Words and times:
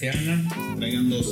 Traigan 0.00 1.10
dos. 1.10 1.26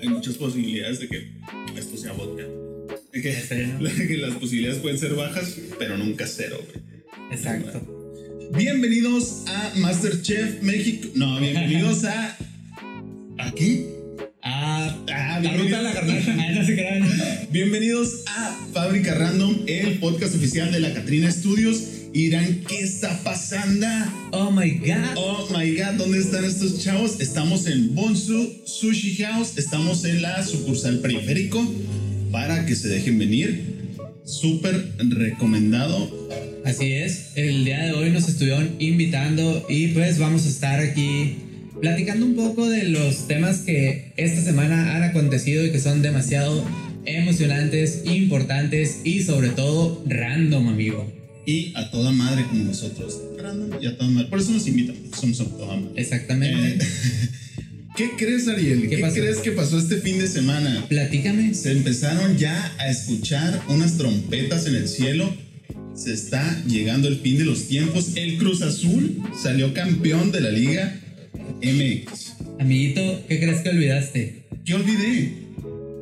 Hay 0.00 0.08
muchas 0.08 0.34
posibilidades 0.34 0.98
de 0.98 1.08
que 1.08 1.32
esto 1.76 1.96
sea 1.96 2.12
vodka. 2.12 2.42
De 3.12 3.22
que, 3.22 4.06
que 4.08 4.16
las 4.16 4.34
posibilidades 4.34 4.80
pueden 4.80 4.98
ser 4.98 5.14
bajas, 5.14 5.56
pero 5.78 5.96
nunca 5.96 6.26
cero, 6.26 6.60
güey. 6.66 6.84
Exacto. 7.30 8.50
Bienvenidos 8.56 9.44
a 9.46 9.72
Masterchef 9.76 10.62
México. 10.62 11.08
No, 11.14 11.38
bienvenidos. 11.38 12.04
¿A 12.04 12.36
Bienvenidos 18.00 18.24
a 18.28 18.58
Fábrica 18.72 19.14
Random, 19.14 19.56
el 19.66 19.98
podcast 19.98 20.34
oficial 20.34 20.72
de 20.72 20.80
la 20.80 20.94
Catrina 20.94 21.30
Studios. 21.30 21.82
Y 22.14 22.24
dirán, 22.26 22.64
¿qué 22.66 22.80
está 22.80 23.22
pasando? 23.22 23.86
Oh 24.30 24.50
my 24.50 24.70
god. 24.78 25.16
Oh 25.16 25.46
my 25.54 25.70
god, 25.76 25.98
¿dónde 25.98 26.18
están 26.18 26.46
estos 26.46 26.82
chavos? 26.82 27.20
Estamos 27.20 27.66
en 27.66 27.94
Bonsu 27.94 28.62
Sushi 28.64 29.16
House, 29.16 29.58
estamos 29.58 30.06
en 30.06 30.22
la 30.22 30.42
sucursal 30.46 31.00
periférico 31.00 31.62
para 32.32 32.64
que 32.64 32.74
se 32.74 32.88
dejen 32.88 33.18
venir. 33.18 33.96
Súper 34.24 34.92
recomendado. 34.98 36.30
Así 36.64 36.92
es. 36.92 37.32
El 37.34 37.66
día 37.66 37.84
de 37.84 37.92
hoy 37.92 38.08
nos 38.08 38.30
estuvieron 38.30 38.76
invitando 38.78 39.66
y 39.68 39.88
pues 39.88 40.18
vamos 40.18 40.46
a 40.46 40.48
estar 40.48 40.80
aquí 40.80 41.36
platicando 41.82 42.24
un 42.24 42.34
poco 42.34 42.66
de 42.66 42.84
los 42.84 43.26
temas 43.28 43.58
que 43.58 44.14
esta 44.16 44.40
semana 44.40 44.96
han 44.96 45.02
acontecido 45.02 45.66
y 45.66 45.70
que 45.70 45.80
son 45.80 46.00
demasiado 46.00 46.64
emocionantes, 47.04 48.02
importantes 48.04 49.00
y 49.04 49.22
sobre 49.22 49.50
todo 49.50 50.02
random, 50.06 50.68
amigo. 50.68 51.12
Y 51.46 51.72
a 51.74 51.90
toda 51.90 52.12
madre 52.12 52.44
como 52.44 52.64
nosotros. 52.64 53.20
Random 53.38 53.78
y 53.80 53.86
a 53.86 53.96
toda 53.96 54.10
madre. 54.10 54.28
Por 54.28 54.40
eso 54.40 54.52
nos 54.52 54.66
invitan, 54.66 54.96
somos 55.18 55.40
a 55.40 55.44
toda 55.46 55.76
madre. 55.76 56.00
Exactamente. 56.00 56.84
Eh, 56.84 56.88
¿Qué 57.96 58.10
crees, 58.16 58.46
Ariel? 58.48 58.82
¿Qué 58.82 58.96
¿Qué, 58.96 59.02
crees 59.02 59.38
que 59.38 59.50
pasó 59.52 59.78
este 59.78 59.96
fin 59.96 60.18
de 60.18 60.28
semana? 60.28 60.86
Platícame. 60.88 61.54
Se 61.54 61.72
empezaron 61.72 62.38
ya 62.38 62.74
a 62.78 62.88
escuchar 62.88 63.62
unas 63.68 63.98
trompetas 63.98 64.66
en 64.66 64.76
el 64.76 64.88
cielo. 64.88 65.34
Se 65.94 66.12
está 66.14 66.64
llegando 66.64 67.08
el 67.08 67.18
fin 67.18 67.36
de 67.36 67.44
los 67.44 67.66
tiempos. 67.66 68.16
El 68.16 68.38
Cruz 68.38 68.62
Azul 68.62 69.20
salió 69.38 69.74
campeón 69.74 70.30
de 70.32 70.40
la 70.40 70.50
Liga 70.50 71.00
MX. 71.62 72.36
Amiguito, 72.58 73.22
¿qué 73.28 73.40
crees 73.40 73.60
que 73.60 73.68
olvidaste? 73.70 74.42
¿Qué 74.64 74.74
olvidé? 74.74 75.49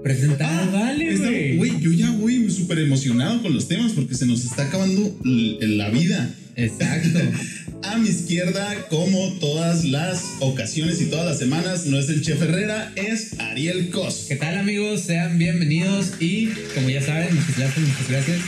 Presentar, 0.02 0.70
vale, 0.72 1.12
Esta- 1.12 1.26
güey. 1.26 1.56
Güey, 1.56 1.80
yo 1.80 1.92
ya 1.92 2.10
voy 2.12 2.50
súper 2.50 2.78
emocionado 2.78 3.42
con 3.42 3.52
los 3.54 3.68
temas 3.68 3.92
porque 3.92 4.14
se 4.14 4.26
nos 4.26 4.44
está 4.44 4.64
acabando 4.64 5.16
la 5.24 5.90
vida. 5.90 6.34
Exacto. 6.56 7.18
A 7.84 7.96
mi 7.96 8.08
izquierda, 8.08 8.86
como 8.90 9.34
todas 9.34 9.84
las 9.84 10.22
ocasiones 10.40 11.00
y 11.00 11.06
todas 11.06 11.24
las 11.26 11.38
semanas, 11.38 11.86
no 11.86 11.96
es 11.98 12.08
el 12.08 12.22
Chef 12.22 12.42
Herrera, 12.42 12.92
es 12.96 13.38
Ariel 13.38 13.90
Cos. 13.90 14.26
¿Qué 14.28 14.34
tal 14.36 14.58
amigos? 14.58 15.02
Sean 15.02 15.38
bienvenidos 15.38 16.12
y 16.18 16.48
como 16.74 16.90
ya 16.90 17.00
saben, 17.00 17.34
muchas 17.34 17.56
gracias, 17.56 17.78
muchas 17.86 18.08
gracias. 18.10 18.38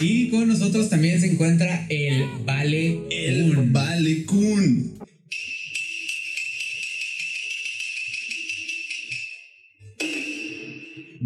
Y 0.00 0.28
con 0.28 0.46
nosotros 0.48 0.88
también 0.88 1.20
se 1.20 1.26
encuentra 1.32 1.86
el 1.90 2.24
Vale 2.44 3.00
El 3.10 3.54
Kun. 3.54 3.72
Vale 3.72 4.24
Kun. 4.24 4.92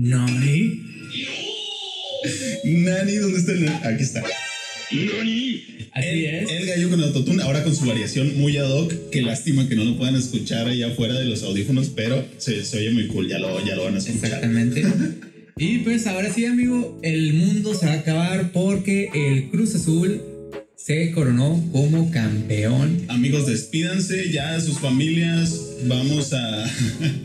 Nani. 0.00 0.80
Nani, 2.64 3.14
¿dónde 3.16 3.38
está 3.38 3.52
el 3.52 3.64
Nani? 3.66 3.86
Aquí 3.86 4.02
está. 4.02 4.24
Así 5.92 6.24
el, 6.24 6.24
es. 6.24 6.50
el 6.50 6.66
gallo 6.66 6.90
con 6.90 7.02
autotune, 7.02 7.42
ahora 7.42 7.62
con 7.62 7.76
su 7.76 7.84
variación 7.84 8.38
muy 8.38 8.56
ad 8.56 8.70
hoc. 8.70 8.94
Qué 9.12 9.20
lástima 9.20 9.68
que 9.68 9.76
no 9.76 9.84
lo 9.84 9.98
puedan 9.98 10.16
escuchar 10.16 10.68
allá 10.68 10.88
afuera 10.88 11.18
de 11.18 11.26
los 11.26 11.42
audífonos, 11.42 11.90
pero 11.90 12.26
se, 12.38 12.64
se 12.64 12.78
oye 12.78 12.90
muy 12.92 13.08
cool, 13.08 13.28
ya 13.28 13.38
lo, 13.38 13.64
ya 13.64 13.76
lo 13.76 13.84
van 13.84 13.96
a 13.96 13.98
escuchar. 13.98 14.24
Exactamente. 14.24 14.84
Y 15.58 15.80
pues 15.80 16.06
ahora 16.06 16.32
sí, 16.32 16.46
amigo, 16.46 16.98
el 17.02 17.34
mundo 17.34 17.74
se 17.74 17.84
va 17.84 17.92
a 17.92 17.96
acabar 17.96 18.50
porque 18.50 19.10
el 19.12 19.50
Cruz 19.50 19.74
Azul 19.74 20.22
se 20.74 21.10
coronó 21.10 21.62
como 21.70 22.10
campeón. 22.10 23.02
Amigos, 23.08 23.46
despídanse 23.46 24.32
ya 24.32 24.54
de 24.54 24.62
sus 24.62 24.78
familias. 24.78 25.60
Vamos 25.84 26.32
a 26.32 26.64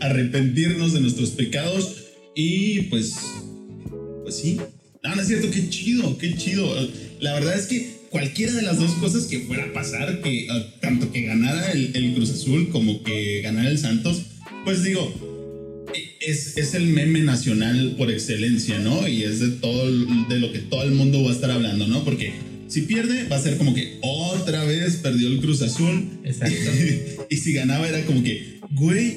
arrepentirnos 0.00 0.92
de 0.92 1.00
nuestros 1.00 1.30
pecados. 1.30 2.05
Y 2.36 2.82
pues, 2.82 3.14
pues 4.22 4.36
sí. 4.36 4.60
No, 5.02 5.16
no 5.16 5.22
es 5.22 5.26
cierto, 5.26 5.50
qué 5.50 5.68
chido, 5.70 6.18
qué 6.18 6.36
chido. 6.36 6.70
La 7.18 7.32
verdad 7.32 7.58
es 7.58 7.66
que 7.66 7.96
cualquiera 8.10 8.52
de 8.52 8.62
las 8.62 8.78
dos 8.78 8.92
cosas 8.92 9.24
que 9.24 9.40
fuera 9.40 9.64
a 9.64 9.72
pasar, 9.72 10.20
que 10.20 10.44
eh, 10.44 10.66
tanto 10.80 11.10
que 11.10 11.22
ganara 11.22 11.72
el, 11.72 11.96
el 11.96 12.14
Cruz 12.14 12.30
Azul 12.30 12.68
como 12.68 13.02
que 13.02 13.40
ganara 13.40 13.70
el 13.70 13.78
Santos, 13.78 14.22
pues 14.64 14.84
digo, 14.84 15.12
es, 16.20 16.58
es 16.58 16.74
el 16.74 16.88
meme 16.88 17.20
nacional 17.20 17.94
por 17.96 18.10
excelencia, 18.10 18.78
¿no? 18.80 19.08
Y 19.08 19.22
es 19.22 19.40
de 19.40 19.48
todo, 19.48 19.86
de 19.86 20.38
lo 20.38 20.52
que 20.52 20.58
todo 20.58 20.82
el 20.82 20.92
mundo 20.92 21.22
va 21.22 21.30
a 21.30 21.34
estar 21.34 21.50
hablando, 21.50 21.88
¿no? 21.88 22.04
Porque 22.04 22.34
si 22.68 22.82
pierde, 22.82 23.28
va 23.28 23.36
a 23.36 23.42
ser 23.42 23.56
como 23.56 23.72
que 23.72 23.98
otra 24.02 24.64
vez 24.64 24.96
perdió 24.96 25.28
el 25.28 25.40
Cruz 25.40 25.62
Azul. 25.62 26.10
Exacto. 26.22 26.70
y 27.30 27.36
si 27.36 27.54
ganaba 27.54 27.88
era 27.88 28.04
como 28.04 28.22
que, 28.22 28.60
güey, 28.72 29.16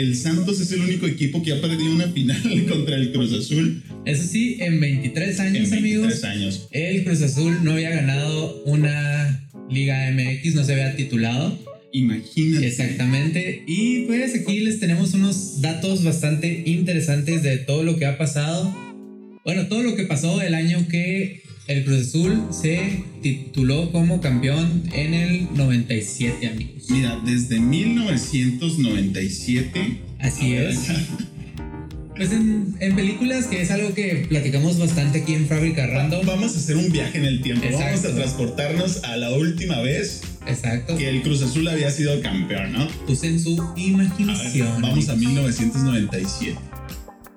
el 0.00 0.16
Santos 0.16 0.60
es 0.60 0.72
el 0.72 0.80
único 0.80 1.06
equipo 1.06 1.42
que 1.42 1.52
ha 1.52 1.60
perdido 1.60 1.94
una 1.94 2.08
final 2.08 2.66
contra 2.68 2.96
el 2.96 3.12
Cruz 3.12 3.32
Azul 3.32 3.82
Eso 4.04 4.22
sí, 4.24 4.56
en 4.60 4.80
23 4.80 5.40
años, 5.40 5.54
en 5.56 5.70
23 5.70 5.78
amigos, 5.78 6.24
años. 6.24 6.68
el 6.70 7.04
Cruz 7.04 7.22
Azul 7.22 7.58
no 7.62 7.72
había 7.72 7.90
ganado 7.90 8.62
una 8.64 9.48
Liga 9.70 10.10
MX, 10.10 10.54
no 10.54 10.64
se 10.64 10.72
había 10.72 10.96
titulado. 10.96 11.56
Imagínate. 11.92 12.66
Exactamente. 12.66 13.62
Y 13.66 14.04
pues 14.06 14.34
aquí 14.34 14.60
les 14.60 14.80
tenemos 14.80 15.14
unos 15.14 15.60
datos 15.60 16.02
bastante 16.04 16.62
interesantes 16.66 17.42
de 17.42 17.58
todo 17.58 17.82
lo 17.82 17.96
que 17.96 18.06
ha 18.06 18.18
pasado. 18.18 18.74
Bueno, 19.44 19.66
todo 19.68 19.82
lo 19.82 19.96
que 19.96 20.04
pasó 20.04 20.40
el 20.42 20.54
año 20.54 20.86
que 20.88 21.42
el 21.70 21.84
Cruz 21.84 22.08
Azul 22.08 22.42
se 22.50 23.04
tituló 23.22 23.92
como 23.92 24.20
campeón 24.20 24.82
en 24.92 25.14
el 25.14 25.46
97, 25.54 26.48
amigos. 26.48 26.90
Mira, 26.90 27.20
desde 27.24 27.60
1997. 27.60 30.00
Así 30.18 30.50
ver, 30.52 30.70
es. 30.70 30.78
Pues 32.16 32.32
en, 32.32 32.74
en 32.80 32.96
películas, 32.96 33.46
que 33.46 33.62
es 33.62 33.70
algo 33.70 33.94
que 33.94 34.26
platicamos 34.28 34.78
bastante 34.78 35.22
aquí 35.22 35.32
en 35.34 35.46
Fábrica 35.46 35.86
Random. 35.86 36.26
Vamos 36.26 36.54
a 36.54 36.58
hacer 36.58 36.76
un 36.76 36.90
viaje 36.92 37.16
en 37.18 37.24
el 37.24 37.40
tiempo. 37.40 37.66
Vamos 37.72 38.04
a 38.04 38.14
transportarnos 38.14 39.04
a 39.04 39.16
la 39.16 39.30
última 39.32 39.80
vez 39.80 40.20
Exacto. 40.46 40.96
que 40.98 41.08
el 41.08 41.22
Cruz 41.22 41.40
Azul 41.42 41.66
había 41.68 41.90
sido 41.90 42.20
campeón, 42.20 42.72
¿no? 42.72 42.86
Usen 43.08 43.40
su 43.40 43.58
A 43.62 43.72
ver, 43.74 43.84
imaginación. 43.84 44.82
vamos 44.82 45.08
a 45.08 45.16
1997. 45.16 46.58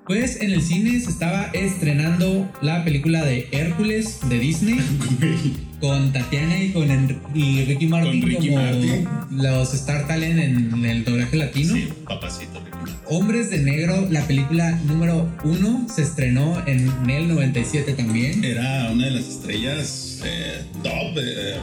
Pues 0.06 0.40
en 0.42 0.50
el 0.52 0.60
cine 0.62 1.00
se 1.00 1.08
estaba 1.10 1.44
estrenando 1.54 2.50
la 2.60 2.84
película 2.84 3.24
de 3.24 3.48
Hércules 3.52 4.18
de 4.28 4.38
Disney. 4.38 4.78
Con 5.80 6.12
Tatiana 6.14 6.62
y 6.62 6.70
con 6.70 6.88
Enri- 6.88 7.18
y 7.34 7.62
Ricky 7.66 7.86
Martin 7.88 8.20
Con 8.22 8.30
Ricky 8.30 8.48
como 8.48 8.62
Martin. 8.62 9.08
los 9.32 9.74
Star 9.74 10.06
Talent 10.06 10.38
en 10.72 10.84
el 10.86 11.04
doblaje 11.04 11.36
latino. 11.36 11.74
Sí, 11.74 11.88
papacito. 12.06 12.62
Hombres 13.06 13.50
de 13.50 13.58
Negro, 13.58 14.08
la 14.10 14.26
película 14.26 14.70
número 14.86 15.30
uno, 15.44 15.86
se 15.94 16.00
estrenó 16.00 16.66
en 16.66 16.88
el 17.10 17.28
97 17.28 17.92
también. 17.92 18.42
Era 18.44 18.90
una 18.92 19.04
de 19.06 19.10
las 19.10 19.28
estrellas 19.28 20.22
eh, 20.24 20.62
top 20.82 21.18
eh, 21.18 21.56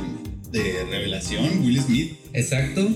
de 0.52 0.84
revelación, 0.91 1.63
Will 1.66 1.81
Smith. 1.81 2.12
Exacto. 2.34 2.91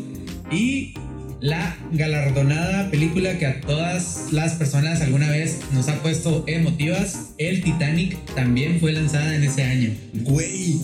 Y 0.51 0.93
la 1.41 1.77
galardonada 1.91 2.89
película 2.89 3.37
que 3.37 3.45
a 3.45 3.61
todas 3.61 4.27
las 4.31 4.53
personas 4.53 5.01
alguna 5.01 5.29
vez 5.29 5.59
nos 5.73 5.89
ha 5.89 6.01
puesto 6.01 6.43
emotivas, 6.47 7.33
el 7.37 7.63
Titanic, 7.63 8.17
también 8.35 8.79
fue 8.79 8.93
lanzada 8.93 9.35
en 9.35 9.43
ese 9.43 9.63
año. 9.63 9.93
Güey, 10.13 10.81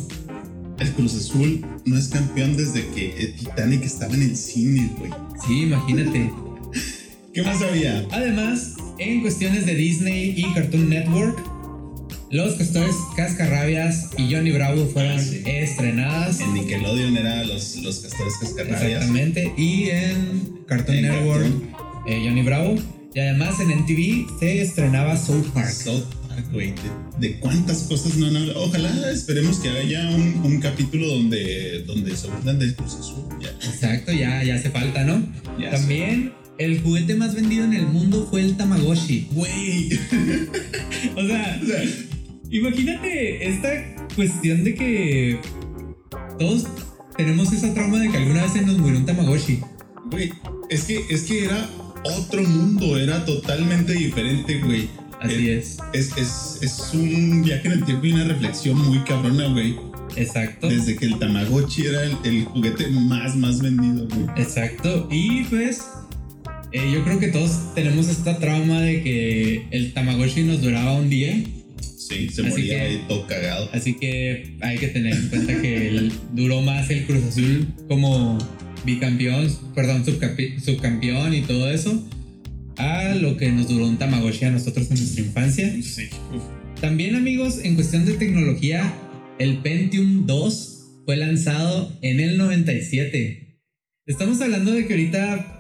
el 0.80 0.92
Cruz 0.92 1.16
Azul 1.16 1.66
no 1.86 1.98
es 1.98 2.08
campeón 2.10 2.58
desde 2.58 2.88
que 2.88 3.18
el 3.18 3.36
Titanic 3.36 3.84
estaba 3.84 4.14
en 4.14 4.24
el 4.24 4.36
cine, 4.36 4.92
güey. 4.98 5.12
Sí, 5.48 5.62
imagínate. 5.64 6.32
¿Qué 7.34 7.44
más 7.44 7.62
había? 7.62 8.06
Además, 8.12 8.76
en 8.98 9.22
cuestiones 9.22 9.66
de 9.66 9.76
Disney 9.76 10.34
y 10.36 10.54
Cartoon 10.54 10.90
Network, 10.90 11.40
Los 12.32 12.56
Castores 12.56 12.96
Cascarrabias 13.18 14.10
y 14.18 14.34
Johnny 14.34 14.52
Bravo 14.52 14.88
fueron 14.88 15.20
Ah, 15.20 15.22
sí. 15.22 15.42
estrenadas. 15.46 16.40
En 16.40 16.54
Nickelodeon 16.54 17.18
era 17.18 17.44
los, 17.44 17.76
los 17.78 18.00
castores 18.00 18.34
cascarrabias. 18.40 18.84
Exactamente. 18.84 19.54
Y 19.58 19.90
en 19.90 20.60
Cartoon 20.66 20.98
En 20.98 21.02
Network, 21.10 21.42
Cartoon. 21.44 22.06
eh, 22.08 22.22
Johnny 22.26 22.42
Bravo. 22.44 22.76
Y 23.14 23.20
además 23.20 23.60
en 23.60 23.72
MTV 23.80 24.40
se 24.40 24.62
estrenaba 24.62 25.18
South 25.18 25.48
Park. 25.54 25.70
South 25.72 26.06
Park, 26.30 26.46
güey. 26.54 26.74
De, 27.20 27.28
de 27.28 27.40
cuántas 27.42 27.80
cosas 27.84 28.16
no 28.16 28.28
han 28.28 28.38
hablado. 28.38 28.64
Ojalá 28.64 29.12
esperemos 29.12 29.60
que 29.60 29.68
haya 29.68 30.10
un, 30.12 30.40
un 30.46 30.62
capítulo 30.62 31.08
donde, 31.10 31.84
donde 31.86 32.16
se 32.16 32.28
burlan 32.30 32.58
del 32.60 32.74
Cruz 32.76 32.94
Azul. 32.96 33.26
Ya. 33.42 33.50
Exacto, 33.68 34.14
ya, 34.14 34.42
ya 34.44 34.56
hace 34.56 34.70
falta, 34.70 35.04
¿no? 35.04 35.22
Ya 35.60 35.72
También 35.72 36.32
el 36.58 36.80
juguete 36.82 37.16
más 37.16 37.36
vendido 37.36 37.66
en 37.66 37.74
el 37.74 37.88
mundo 37.88 38.26
fue 38.32 38.42
el 38.42 38.56
Tamagotchi. 38.56 39.28
Güey. 39.34 39.90
O 41.18 41.28
sea, 41.28 41.60
O 41.64 41.66
sea, 41.66 41.84
imagínate 42.52 43.48
esta 43.48 43.70
cuestión 44.16 44.64
de 44.64 44.76
que 44.76 45.40
todos 46.38 46.68
tenemos 47.18 47.52
esa 47.54 47.74
trauma 47.74 48.00
de 48.00 48.10
que 48.10 48.18
alguna 48.18 48.44
vez 48.44 48.54
se 48.54 48.62
nos 48.62 48.78
murió 48.78 49.00
un 49.00 49.06
Tamagotchi. 49.06 49.60
Güey, 50.12 50.32
es 50.70 50.84
que, 50.84 51.06
es 51.10 51.24
que 51.24 51.46
era 51.46 51.70
otro 52.04 52.44
mundo, 52.44 52.98
era 52.98 53.26
totalmente 53.26 53.94
diferente, 53.94 54.60
güey. 54.60 54.90
Así 55.20 55.50
es. 55.50 55.78
Es, 55.94 56.18
es, 56.18 56.60
es 56.62 56.94
un 56.94 57.44
viaje 57.44 57.68
en 57.68 57.74
el 57.74 57.86
tiempo 57.86 58.06
y 58.08 58.14
una 58.14 58.26
reflexión 58.26 58.78
muy 58.78 59.00
cabrona, 59.04 59.48
güey. 59.48 59.76
Exacto. 60.16 60.68
Desde 60.68 60.96
que 60.96 61.06
el 61.06 61.20
Tamagotchi 61.20 61.86
era 61.86 62.04
el, 62.04 62.18
el 62.24 62.46
juguete 62.46 62.88
más, 62.88 63.36
más 63.36 63.62
vendido, 63.62 64.08
güey. 64.08 64.26
Exacto. 64.36 65.08
Y 65.12 65.44
pues, 65.46 65.86
eh, 66.72 66.92
yo 66.92 67.04
creo 67.04 67.20
que 67.20 67.28
todos 67.28 67.74
tenemos 67.76 68.08
esta 68.08 68.40
trauma 68.40 68.82
de 68.82 69.04
que 69.04 69.68
el 69.72 69.94
Tamagotchi 69.94 70.44
nos 70.44 70.62
duraba 70.62 70.94
un 70.94 71.10
día. 71.10 71.36
Sí, 72.12 72.30
se 72.30 72.42
Así 72.42 72.50
moría 72.50 72.88
que- 72.90 72.96
todo 73.08 73.26
cagado. 73.28 73.70
Así 73.74 73.94
que 73.94 74.56
hay 74.62 74.78
que 74.78 74.88
tener 74.88 75.14
en 75.16 75.30
cuenta 75.30 75.62
que 75.62 75.88
el- 75.88 76.12
duró 76.34 76.62
más 76.62 76.90
el 76.90 77.06
Cruz 77.06 77.24
Azul 77.24 77.68
como 77.88 78.38
bicampeón, 78.86 79.50
perdón, 79.76 80.04
subcampeón 80.06 81.34
y 81.34 81.42
todo 81.42 81.70
eso, 81.72 82.08
a 82.78 83.16
lo 83.16 83.38
que 83.38 83.52
nos 83.52 83.68
duró 83.68 83.88
un 83.88 83.98
Tamagotchi 83.98 84.46
a 84.46 84.52
nosotros 84.52 84.90
en 84.92 84.98
nuestra 84.98 85.24
infancia. 85.24 85.72
Sí, 85.84 86.08
uf. 86.34 86.42
También 86.82 87.16
amigos, 87.16 87.60
en 87.64 87.76
cuestión 87.76 88.06
de 88.06 88.14
tecnología, 88.14 88.92
el 89.40 89.58
Pentium 89.58 90.26
2 90.26 90.80
fue 91.06 91.16
lanzado 91.18 91.96
en 92.02 92.20
el 92.20 92.38
97. 92.38 93.60
Estamos 94.08 94.42
hablando 94.42 94.72
de 94.72 94.88
que 94.88 94.94
ahorita 94.94 95.58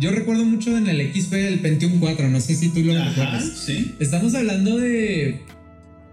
yo 0.00 0.10
recuerdo 0.10 0.44
mucho 0.44 0.76
en 0.76 0.88
el 0.88 1.00
XP 1.00 1.34
el 1.48 1.60
Pentium 1.60 2.00
4, 2.00 2.28
no 2.28 2.40
sé 2.40 2.54
si 2.54 2.68
tú 2.70 2.80
lo 2.82 2.94
Ajá, 2.96 3.08
recuerdas. 3.10 3.52
sí. 3.64 3.92
Estamos 4.00 4.34
hablando 4.34 4.76
de 4.76 5.40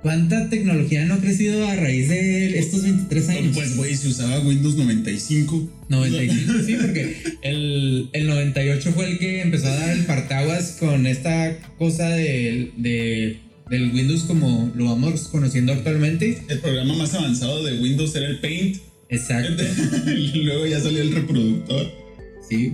cuánta 0.04 0.50
tecnología 0.50 1.06
no 1.06 1.16
ha 1.16 1.18
crecido 1.20 1.66
a 1.68 1.76
raíz 1.76 2.10
de 2.10 2.60
estos 2.60 2.84
23 2.84 3.30
años. 3.30 3.56
Pues, 3.56 3.76
güey, 3.78 3.96
se 3.96 4.10
usaba 4.10 4.40
Windows 4.42 4.76
95. 4.76 5.70
95, 5.90 6.54
sí, 6.66 6.76
porque 6.80 7.18
el, 7.42 8.10
el 8.14 8.28
98 8.28 8.92
fue 8.94 9.12
el 9.12 9.18
que 9.20 9.42
empezó 9.42 9.68
a 9.68 9.76
dar 9.76 9.90
el 9.98 10.06
partaguas 10.06 10.78
con 10.80 11.08
esta 11.08 11.58
cosa 11.80 12.10
de, 12.10 12.72
de- 12.78 13.38
del 13.70 13.92
Windows 13.94 14.24
como 14.24 14.72
lo 14.76 14.86
vamos 14.86 15.30
conociendo 15.30 15.72
actualmente. 15.74 16.38
El 16.50 16.60
programa 16.60 16.96
más 16.96 17.14
avanzado 17.16 17.64
de 17.64 17.80
Windows 17.82 18.14
era 18.16 18.28
el 18.28 18.40
Paint. 18.40 18.78
Exacto, 19.10 19.64
luego 20.36 20.66
ya 20.68 20.80
salió 20.80 21.02
el 21.02 21.12
reproductor. 21.14 21.92
sí. 22.50 22.74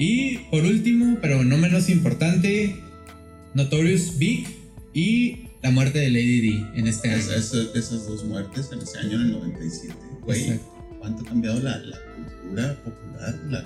Y 0.00 0.38
por 0.52 0.64
último, 0.64 1.18
pero 1.20 1.42
no 1.44 1.58
menos 1.58 1.88
importante, 1.90 2.76
Notorious 3.54 4.16
Big 4.16 4.46
y 4.94 5.47
la 5.62 5.70
muerte 5.70 5.98
de 5.98 6.10
Lady 6.10 6.40
D 6.40 6.64
en 6.76 6.86
este 6.86 7.10
año. 7.10 7.18
Es- 7.18 7.52
es- 7.52 7.70
esas 7.74 8.06
dos 8.06 8.24
muertes 8.24 8.70
en 8.72 8.80
ese 8.80 8.98
año, 8.98 9.14
en 9.16 9.20
el 9.22 9.32
97. 9.32 9.94
Güey, 10.22 10.40
Exacto. 10.42 10.96
¿cuánto 10.98 11.22
ha 11.22 11.26
cambiado 11.26 11.60
la, 11.60 11.78
la 11.78 11.98
cultura 12.42 12.82
popular? 12.84 13.34
La, 13.50 13.64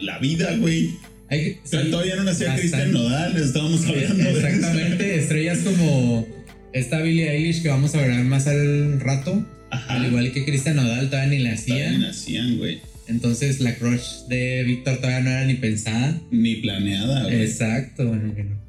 la 0.00 0.18
vida, 0.18 0.56
güey. 0.58 0.90
Hay 1.28 1.40
que- 1.40 1.60
O 1.64 1.66
sea, 1.66 1.82
sí, 1.82 1.90
todavía 1.90 2.16
no 2.16 2.24
nacía. 2.24 2.54
Cristian 2.56 2.92
Nodal, 2.92 3.36
estábamos 3.36 3.84
hablando 3.86 4.14
de 4.24 4.30
eso. 4.30 4.46
Exactamente, 4.46 5.18
estrellas 5.18 5.58
como 5.58 6.26
esta 6.72 7.00
Billie 7.02 7.30
Eilish 7.30 7.62
que 7.62 7.68
vamos 7.68 7.94
a 7.94 8.02
hablar 8.02 8.22
más 8.24 8.46
al 8.46 9.00
rato, 9.00 9.44
Ajá. 9.70 9.94
al 9.94 10.06
igual 10.06 10.30
que 10.32 10.44
Cristian 10.44 10.76
Nodal 10.76 11.10
todavía 11.10 11.30
ni 11.36 11.42
la 11.42 11.56
Todavía 11.56 11.88
hacía, 11.88 11.98
nacían, 11.98 12.58
güey. 12.58 12.80
entonces 13.08 13.60
la 13.60 13.74
crush 13.74 14.26
de 14.28 14.62
Víctor 14.64 14.98
todavía 14.98 15.20
no 15.20 15.30
era 15.30 15.44
ni 15.46 15.54
pensada. 15.54 16.20
Ni 16.30 16.56
planeada, 16.56 17.24
güey. 17.24 17.42
Exacto, 17.42 18.06
bueno, 18.06 18.32
bueno. 18.32 18.60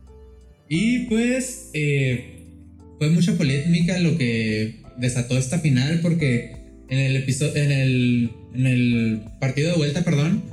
Y 0.69 0.99
pues 1.05 1.69
eh, 1.73 2.36
fue 2.97 3.09
mucha 3.09 3.37
polémica 3.37 3.99
lo 3.99 4.17
que 4.17 4.81
desató 4.97 5.37
esta 5.37 5.59
final 5.59 5.99
porque 6.01 6.55
en 6.89 6.99
el 6.99 7.15
episodio, 7.17 7.55
en 7.61 7.71
el, 7.71 8.29
en 8.55 8.65
el 8.67 9.21
partido 9.39 9.71
de 9.71 9.77
vuelta, 9.77 10.03
perdón, 10.03 10.43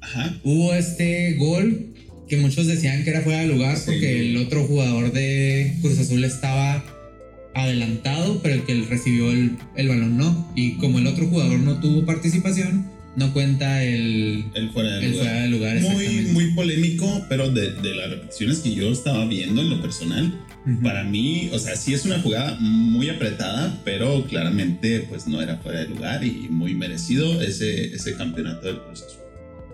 Ajá. 0.00 0.38
hubo 0.44 0.74
este 0.74 1.34
gol 1.34 1.94
que 2.28 2.36
muchos 2.38 2.66
decían 2.66 3.04
que 3.04 3.10
era 3.10 3.20
fuera 3.22 3.40
de 3.40 3.46
lugar 3.48 3.76
Sí. 3.76 3.82
porque 3.86 4.20
el 4.30 4.36
otro 4.38 4.64
jugador 4.64 5.12
de 5.12 5.74
Cruz 5.82 5.98
Azul 5.98 6.24
estaba 6.24 6.84
adelantado, 7.54 8.40
pero 8.42 8.54
el 8.56 8.62
que 8.64 8.74
recibió 8.88 9.30
el, 9.30 9.52
el 9.76 9.88
balón 9.88 10.16
no. 10.16 10.52
Y 10.56 10.72
como 10.78 10.98
el 10.98 11.06
otro 11.06 11.26
jugador 11.26 11.58
no 11.60 11.80
tuvo 11.80 12.04
participación, 12.04 12.86
no 13.16 13.32
cuenta 13.32 13.84
el, 13.84 14.44
El 14.54 14.70
fuera 14.70 14.96
de 14.96 15.06
el 15.06 15.12
lugar. 15.12 15.24
fuera 15.26 15.42
de 15.42 15.48
lugar. 15.48 15.80
Muy, 15.80 16.08
muy 16.32 16.52
polémico, 16.54 17.24
pero 17.28 17.50
de, 17.50 17.72
de 17.74 17.94
las 17.94 18.10
repeticiones 18.10 18.58
que 18.58 18.74
yo 18.74 18.90
estaba 18.90 19.24
viendo 19.26 19.60
en 19.62 19.70
lo 19.70 19.80
personal, 19.80 20.34
Para 20.82 21.04
mí, 21.04 21.50
o 21.52 21.58
sea, 21.58 21.76
sí 21.76 21.92
es 21.92 22.06
una 22.06 22.20
jugada 22.20 22.56
muy 22.58 23.10
apretada, 23.10 23.78
pero 23.84 24.24
claramente 24.24 25.00
pues 25.00 25.26
no 25.26 25.42
era 25.42 25.58
fuera 25.58 25.80
de 25.80 25.88
lugar 25.88 26.24
y 26.24 26.48
muy 26.48 26.74
merecido 26.74 27.42
ese, 27.42 27.94
ese 27.94 28.16
campeonato 28.16 28.66
del 28.66 28.80
Azul. 28.90 29.24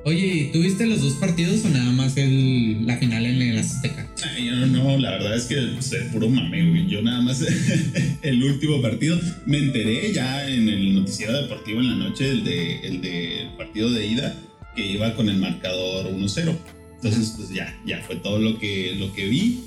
Oye, 0.03 0.27
¿y 0.27 0.53
¿tú 0.53 0.61
viste 0.61 0.87
los 0.87 1.03
dos 1.03 1.13
partidos 1.15 1.63
o 1.65 1.69
nada 1.69 1.91
más 1.93 2.17
el, 2.17 2.87
la 2.87 2.97
final 2.97 3.27
en 3.27 3.43
el 3.43 3.59
Azteca? 3.59 4.11
Ay, 4.35 4.47
yo 4.47 4.57
no, 4.57 4.67
no, 4.67 4.99
la 4.99 5.11
verdad 5.11 5.37
es 5.37 5.45
que 5.45 5.57
es 5.57 5.95
puro 6.11 6.29
mame, 6.29 6.71
güey. 6.71 6.89
Yo 6.89 7.03
nada 7.03 7.21
más 7.21 7.45
el 8.23 8.43
último 8.43 8.81
partido 8.81 9.21
me 9.45 9.59
enteré 9.59 10.11
ya 10.13 10.49
en 10.49 10.71
el 10.71 10.95
noticiero 10.95 11.35
deportivo 11.43 11.81
en 11.81 11.89
la 11.89 11.97
noche, 11.97 12.31
el 12.31 12.45
de 12.45 12.81
el 12.81 13.03
del 13.03 13.49
partido 13.59 13.91
de 13.91 14.07
ida, 14.07 14.35
que 14.75 14.87
iba 14.87 15.15
con 15.15 15.29
el 15.29 15.37
marcador 15.37 16.11
1-0. 16.11 16.57
Entonces, 16.97 17.35
pues 17.37 17.51
ya, 17.51 17.79
ya 17.87 18.01
fue 18.01 18.17
todo 18.17 18.39
lo 18.39 18.59
que, 18.59 18.95
lo 18.99 19.13
que 19.13 19.27
vi. 19.27 19.61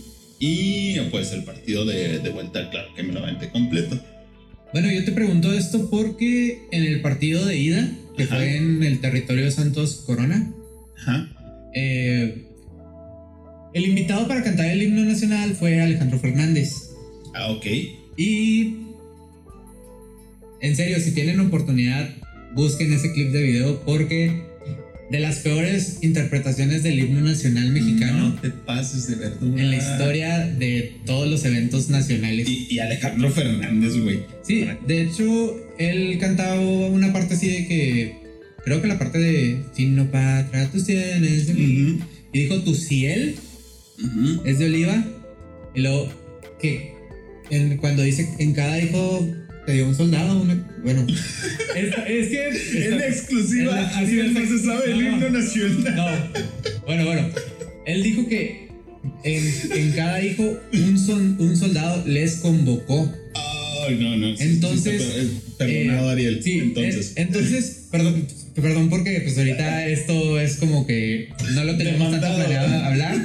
Y 0.45 1.00
pues 1.10 1.31
el 1.31 1.45
partido 1.45 1.86
de, 1.86 2.19
de 2.19 2.30
vuelta, 2.30 2.69
claro 2.69 2.94
que 2.94 3.01
me 3.01 3.13
lo 3.13 3.22
aventé 3.22 3.50
completo. 3.50 3.98
Bueno, 4.74 4.92
yo 4.92 5.06
te 5.06 5.13
pregunto 5.13 5.54
esto 5.54 5.90
porque 5.90 6.68
en 6.72 6.84
el 6.84 7.00
partido 7.00 7.45
de 7.45 7.57
ida, 7.57 7.90
que 8.18 8.24
Ajá. 8.24 8.36
fue 8.36 8.57
en 8.57 8.84
el 8.84 9.00
territorio 9.00 9.45
de 9.45 9.51
Santos 9.51 10.04
Corona, 10.06 10.51
Ajá. 10.98 11.30
eh, 11.74 12.45
el 13.74 13.86
invitado 13.86 14.28
para 14.28 14.44
cantar 14.44 14.66
el 14.66 14.84
himno 14.84 15.06
nacional 15.06 15.56
fue 15.56 15.80
Alejandro 15.80 16.19
Fernández. 16.19 16.89
Ah, 17.34 17.50
ok. 17.51 17.66
Y 18.18 18.75
en 20.60 20.75
serio, 20.75 21.00
si 21.00 21.13
tienen 21.13 21.39
oportunidad, 21.39 22.10
busquen 22.54 22.92
ese 22.92 23.13
clip 23.13 23.30
de 23.31 23.44
video 23.44 23.80
porque 23.86 24.44
de 25.13 25.19
las 25.19 25.38
peores 25.39 26.00
interpretaciones 26.01 26.82
del 26.82 26.98
himno 27.00 27.22
nacional 27.22 27.70
mexicano 27.70 28.29
No 28.29 28.41
te 28.41 28.50
pases 28.50 29.05
de 29.08 29.15
verdura. 29.15 29.62
en 29.62 29.70
la 29.70 29.77
historia 29.77 30.39
de 30.48 30.96
todos 31.05 31.29
los 31.29 31.46
eventos 31.46 31.89
nacionales. 31.89 32.50
Y, 32.50 32.67
y 32.72 32.79
Alejandro 32.79 33.29
Fernández, 33.29 33.96
güey. 34.01 34.22
Sí, 34.43 34.65
de 34.88 35.01
hecho, 35.03 35.55
él 35.77 36.17
cantaba 36.20 36.60
una 36.60 37.13
parte 37.13 37.36
así 37.36 37.48
de 37.48 37.67
que 37.67 38.15
creo 38.65 38.82
que 38.82 38.88
la 38.88 38.98
parte 38.98 39.20
de 39.20 39.62
si 39.75 39.86
no 39.86 40.10
patria 40.10 40.67
tú 40.72 40.84
tienes 40.84 41.46
de 41.46 41.53
mí", 41.53 41.91
Ujú, 41.93 42.03
y 42.34 42.39
dijo 42.39 42.60
tu 42.62 42.74
ciel 42.74 43.36
es 44.46 44.58
de 44.58 44.65
oliva 44.65 45.05
y 45.75 45.82
luego 45.82 46.12
que 46.60 46.91
en- 47.51 47.77
cuando 47.77 48.01
dice 48.01 48.27
en 48.39 48.53
cada 48.53 48.82
hijo 48.82 49.27
te 49.65 49.72
dio 49.74 49.88
un 49.88 49.96
soldado 49.96 50.41
una- 50.41 50.62
bueno 50.84 51.05
es, 51.75 51.86
es 52.08 52.27
que 52.29 52.48
En 52.88 52.93
está- 52.93 53.08
exclusiva, 53.08 53.79
así 53.96 54.15
no 54.15 54.24
exclusiva, 54.39 54.58
se 54.58 54.65
sabe 54.65 54.91
el 54.91 55.00
no, 55.00 55.01
no. 55.03 55.15
himno 55.17 55.29
nacional. 55.29 55.96
no 55.96 56.82
bueno 56.86 57.05
bueno 57.05 57.29
él 57.86 58.03
dijo 58.03 58.27
que 58.27 58.67
en, 59.24 59.53
en 59.77 59.91
cada 59.93 60.22
hijo 60.24 60.58
un, 60.74 60.98
son- 61.00 61.36
un 61.39 61.55
soldado 61.58 62.03
les 62.08 62.36
convocó 62.38 63.12
Ay, 63.88 63.98
no, 64.00 64.15
no. 64.15 64.38
sí, 64.38 64.43
Entonces, 64.46 65.01
sí, 65.01 65.08
per- 65.58 65.67
eh, 65.72 65.84
perdonado, 65.84 66.10
Eh, 66.10 66.13
Ariel. 66.13 66.41
Sí, 66.41 66.60
entonces. 66.60 67.10
eh, 67.10 67.13
entonces, 67.24 67.88
perdón, 67.91 68.25
perdón 68.62 68.89
porque 68.89 69.22
pues 69.22 69.38
ahorita 69.38 69.88
esto 69.88 70.39
es 70.39 70.57
como 70.57 70.86
que 70.86 71.29
no 71.53 71.63
lo 71.63 71.75
tenemos 71.77 72.12
tanto 72.12 72.36
planeado 72.36 72.83
hablar, 72.86 73.17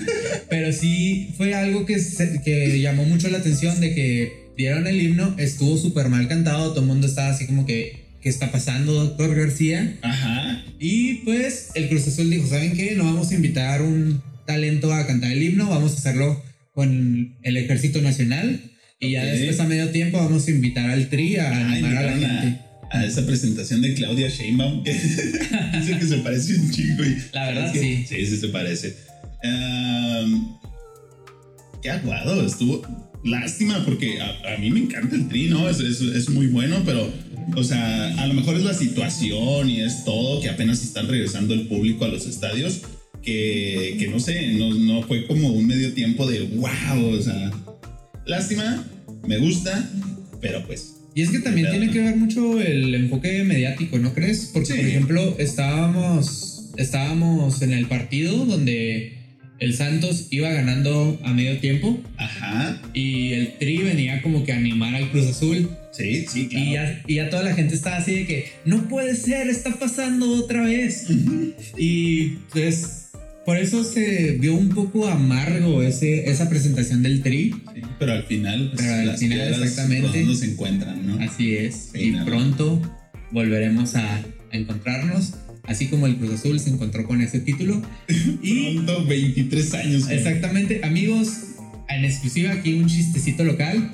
pero 0.48 0.72
sí 0.72 1.30
fue 1.36 1.54
algo 1.54 1.84
que, 1.86 1.98
se- 1.98 2.40
que 2.44 2.80
llamó 2.80 3.04
mucho 3.04 3.28
la 3.28 3.38
atención 3.38 3.78
de 3.80 3.94
que 3.94 4.32
dieron 4.56 4.86
el 4.86 5.00
himno, 5.00 5.34
estuvo 5.38 5.76
súper 5.76 6.08
mal 6.08 6.26
cantado, 6.28 6.70
todo 6.70 6.80
el 6.80 6.86
mundo 6.86 7.06
estaba 7.06 7.28
así 7.30 7.46
como 7.46 7.64
que, 7.66 8.06
¿qué 8.22 8.28
está 8.28 8.50
pasando, 8.50 8.92
doctor 8.94 9.34
García? 9.36 9.96
Ajá. 10.02 10.64
Y 10.80 11.14
pues 11.24 11.68
el 11.74 11.88
Cruz 11.88 12.08
Azul 12.08 12.30
dijo, 12.30 12.46
¿saben 12.48 12.72
qué? 12.74 12.94
No 12.96 13.04
vamos 13.04 13.30
a 13.30 13.34
invitar 13.34 13.82
un 13.82 14.22
talento 14.46 14.92
a 14.92 15.06
cantar 15.06 15.30
el 15.32 15.42
himno, 15.42 15.68
vamos 15.68 15.92
a 15.92 15.96
hacerlo 15.98 16.42
con 16.72 17.36
el 17.42 17.56
Ejército 17.56 18.00
Nacional. 18.00 18.60
Y 19.00 19.12
ya 19.12 19.24
después 19.24 19.60
a 19.60 19.64
medio 19.64 19.90
tiempo 19.90 20.18
vamos 20.18 20.48
a 20.48 20.50
invitar 20.50 20.90
al 20.90 21.08
Tri 21.08 21.36
a 21.36 21.48
Ah, 21.50 21.70
animar 21.72 21.96
a 21.98 22.02
la 22.02 22.12
gente. 22.16 22.58
A, 22.90 23.04
esa 23.04 23.24
presentación 23.26 23.82
de 23.82 23.94
Claudia 23.94 24.28
Sheinbaum 24.28 24.82
que 24.84 24.92
dice 25.78 25.98
que 25.98 26.06
se 26.06 26.18
parece 26.18 26.54
un 26.56 26.70
chingo. 26.70 27.04
Y, 27.04 27.16
La 27.32 27.46
verdad, 27.48 27.72
que- 27.72 27.80
sí. 27.80 28.06
Sí, 28.08 28.26
sí 28.26 28.36
se 28.36 28.48
parece. 28.48 28.96
Am, 29.44 30.56
qué 31.82 31.90
aguado, 31.90 32.44
estuvo. 32.46 32.82
Lástima, 33.24 33.84
porque 33.84 34.20
a, 34.20 34.54
a 34.54 34.58
mí 34.58 34.70
me 34.70 34.80
encanta 34.80 35.16
el 35.16 35.28
tri, 35.28 35.48
¿no? 35.48 35.68
Es, 35.68 35.80
es, 35.80 36.00
es 36.00 36.28
muy 36.30 36.46
bueno, 36.46 36.82
pero, 36.84 37.12
o 37.56 37.64
sea, 37.64 38.14
a 38.22 38.26
lo 38.26 38.34
mejor 38.34 38.56
es 38.56 38.62
la 38.62 38.74
situación 38.74 39.68
y 39.68 39.80
es 39.80 40.04
todo, 40.04 40.40
que 40.40 40.48
apenas 40.48 40.82
están 40.82 41.08
regresando 41.08 41.52
el 41.54 41.66
público 41.66 42.04
a 42.04 42.08
los 42.08 42.26
estadios, 42.26 42.82
que, 43.22 43.96
que 43.98 44.06
no 44.08 44.20
sé, 44.20 44.52
no, 44.54 44.72
no 44.72 45.02
fue 45.02 45.26
como 45.26 45.48
un 45.48 45.66
medio 45.66 45.92
tiempo 45.94 46.30
de 46.30 46.42
wow, 46.42 47.18
o 47.18 47.20
sea, 47.20 47.50
lástima, 48.24 48.84
me 49.26 49.38
gusta, 49.38 49.90
pero 50.40 50.64
pues. 50.66 50.94
Y 51.18 51.22
es 51.22 51.30
que 51.30 51.40
también 51.40 51.68
tiene 51.68 51.90
que 51.90 51.98
ver 51.98 52.14
mucho 52.14 52.60
el 52.60 52.94
enfoque 52.94 53.42
mediático, 53.42 53.98
¿no 53.98 54.14
crees? 54.14 54.52
Porque, 54.54 54.74
por 54.74 54.84
ejemplo, 54.84 55.34
estábamos, 55.40 56.70
estábamos 56.76 57.60
en 57.60 57.72
el 57.72 57.86
partido 57.86 58.44
donde 58.44 59.14
el 59.58 59.74
Santos 59.74 60.28
iba 60.30 60.48
ganando 60.52 61.20
a 61.24 61.32
medio 61.32 61.58
tiempo. 61.58 62.00
Ajá. 62.18 62.80
Y 62.94 63.32
el 63.32 63.58
Tri 63.58 63.78
venía 63.78 64.22
como 64.22 64.44
que 64.44 64.52
a 64.52 64.58
animar 64.58 64.94
al 64.94 65.10
Cruz 65.10 65.26
Azul. 65.26 65.68
Sí, 65.90 66.24
sí, 66.28 66.46
claro. 66.46 66.64
Y 66.64 66.72
ya, 66.74 67.02
y 67.08 67.14
ya 67.16 67.30
toda 67.30 67.42
la 67.42 67.54
gente 67.56 67.74
estaba 67.74 67.96
así 67.96 68.14
de 68.14 68.24
que 68.24 68.52
no 68.64 68.88
puede 68.88 69.16
ser, 69.16 69.48
está 69.48 69.74
pasando 69.74 70.30
otra 70.36 70.62
vez. 70.62 71.08
Y 71.76 72.36
pues 72.52 73.07
por 73.48 73.56
eso 73.56 73.82
se 73.82 74.32
vio 74.32 74.52
un 74.52 74.68
poco 74.68 75.08
amargo 75.08 75.80
ese, 75.82 76.28
esa 76.28 76.50
presentación 76.50 77.02
del 77.02 77.22
Tri. 77.22 77.54
Sí, 77.74 77.80
pero 77.98 78.12
al 78.12 78.24
final, 78.24 78.72
pues, 78.74 78.82
Pero 78.82 78.94
al 79.00 79.06
las 79.06 79.20
final, 79.20 79.48
exactamente. 79.64 80.22
no 80.22 80.34
se 80.34 80.50
encuentran, 80.50 81.06
¿no? 81.06 81.18
Así 81.18 81.54
es. 81.54 81.88
Sí, 81.94 81.98
y 82.10 82.24
pronto 82.26 82.78
volveremos 83.30 83.94
a, 83.94 84.16
a 84.16 84.22
encontrarnos. 84.52 85.32
Así 85.64 85.86
como 85.86 86.06
el 86.06 86.16
Cruz 86.16 86.34
Azul 86.34 86.60
se 86.60 86.68
encontró 86.68 87.06
con 87.06 87.22
ese 87.22 87.40
título. 87.40 87.80
Y 88.42 88.74
Pronto, 88.74 89.06
23 89.06 89.74
años. 89.74 90.04
güey. 90.04 90.18
exactamente, 90.18 90.82
amigos, 90.84 91.30
en 91.88 92.04
exclusiva 92.04 92.52
aquí 92.52 92.74
un 92.74 92.86
chistecito 92.86 93.44
local. 93.44 93.92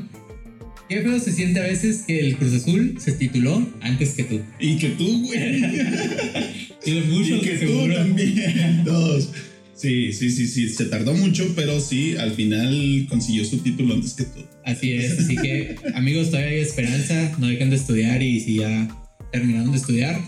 Qué 0.89 1.01
feo 1.01 1.21
se 1.21 1.31
siente 1.31 1.61
a 1.61 1.63
veces 1.63 2.03
que 2.09 2.19
el 2.19 2.37
Cruz 2.39 2.55
Azul 2.55 2.97
se 2.99 3.13
tituló 3.13 3.65
antes 3.83 4.15
que 4.15 4.25
tú. 4.25 4.41
Y 4.59 4.79
que 4.79 4.89
tú, 4.89 5.27
güey. 5.27 5.63
Los 6.87 7.29
y 7.29 7.41
que 7.41 7.59
tú 7.59 7.93
también. 7.95 8.83
Todos. 8.85 9.31
Sí, 9.75 10.13
sí, 10.13 10.31
sí, 10.31 10.47
sí. 10.47 10.69
Se 10.69 10.85
tardó 10.87 11.15
mucho, 11.15 11.53
pero 11.57 11.81
sí, 11.81 12.17
al 12.17 12.33
final 12.33 13.07
consiguió 13.09 13.45
su 13.45 13.59
título 13.59 13.95
antes 13.95 14.15
que 14.15 14.25
tú. 14.25 14.41
Así 14.65 14.93
es, 14.93 15.19
así 15.19 15.37
que 15.37 15.77
amigos, 15.95 16.31
todavía 16.31 16.51
hay 16.51 16.61
esperanza, 16.61 17.37
no 17.39 17.49
dejen 17.49 17.71
de 17.71 17.77
estudiar 17.77 18.23
y 18.23 18.41
si 18.41 18.57
ya 18.57 18.89
terminaron 19.33 19.73
de 19.73 19.79
estudiar, 19.79 20.21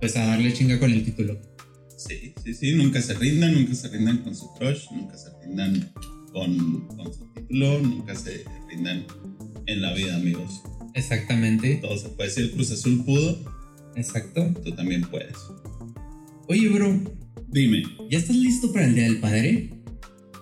pues 0.00 0.16
a 0.16 0.26
darle 0.26 0.52
chinga 0.52 0.78
con 0.78 0.92
el 0.92 1.04
título. 1.04 1.40
Sí, 1.96 2.34
sí, 2.44 2.54
sí. 2.54 2.72
Nunca 2.74 3.00
se 3.00 3.14
rindan, 3.14 3.54
nunca 3.54 3.74
se 3.74 3.88
rindan 3.88 4.18
con 4.18 4.34
su 4.34 4.52
crush, 4.54 4.84
nunca 4.92 5.16
se 5.16 5.28
rindan 5.42 5.92
con, 6.32 6.86
con 6.88 7.12
su 7.12 7.32
título, 7.34 7.80
nunca 7.80 8.14
se 8.14 8.44
rindan 8.68 9.06
en 9.66 9.82
la 9.82 9.94
vida, 9.94 10.16
amigos. 10.16 10.62
Exactamente, 10.94 11.76
Todo 11.76 11.96
se 11.96 12.08
puede. 12.10 12.30
Si 12.30 12.40
el 12.40 12.50
Cruz 12.50 12.70
Azul 12.70 13.04
pudo, 13.04 13.38
exacto. 13.96 14.52
tú 14.64 14.72
también 14.72 15.02
puedes. 15.02 15.36
Oye, 16.50 16.68
bro, 16.68 17.00
Dime. 17.52 17.84
¿ya 18.10 18.18
estás 18.18 18.34
listo 18.34 18.72
para 18.72 18.86
el 18.86 18.96
Día 18.96 19.04
del 19.04 19.18
Padre? 19.18 19.70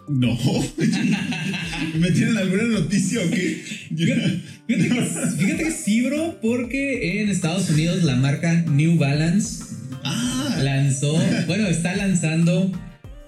No. 0.09 0.39
¿Me 1.99 2.11
tienen 2.13 2.39
alguna 2.39 2.63
noticia 2.63 3.21
o 3.21 3.31
qué? 3.31 3.63
Fíjate 3.95 4.89
que, 4.89 5.05
fíjate 5.39 5.65
que 5.65 5.71
sí, 5.71 6.01
bro, 6.07 6.39
porque 6.41 7.21
en 7.21 7.29
Estados 7.29 7.69
Unidos 7.69 8.05
la 8.05 8.17
marca 8.17 8.55
New 8.71 8.97
Balance 8.97 9.65
Ah, 10.03 10.59
lanzó, 10.63 11.21
bueno, 11.47 11.67
está 11.67 11.95
lanzando 11.95 12.73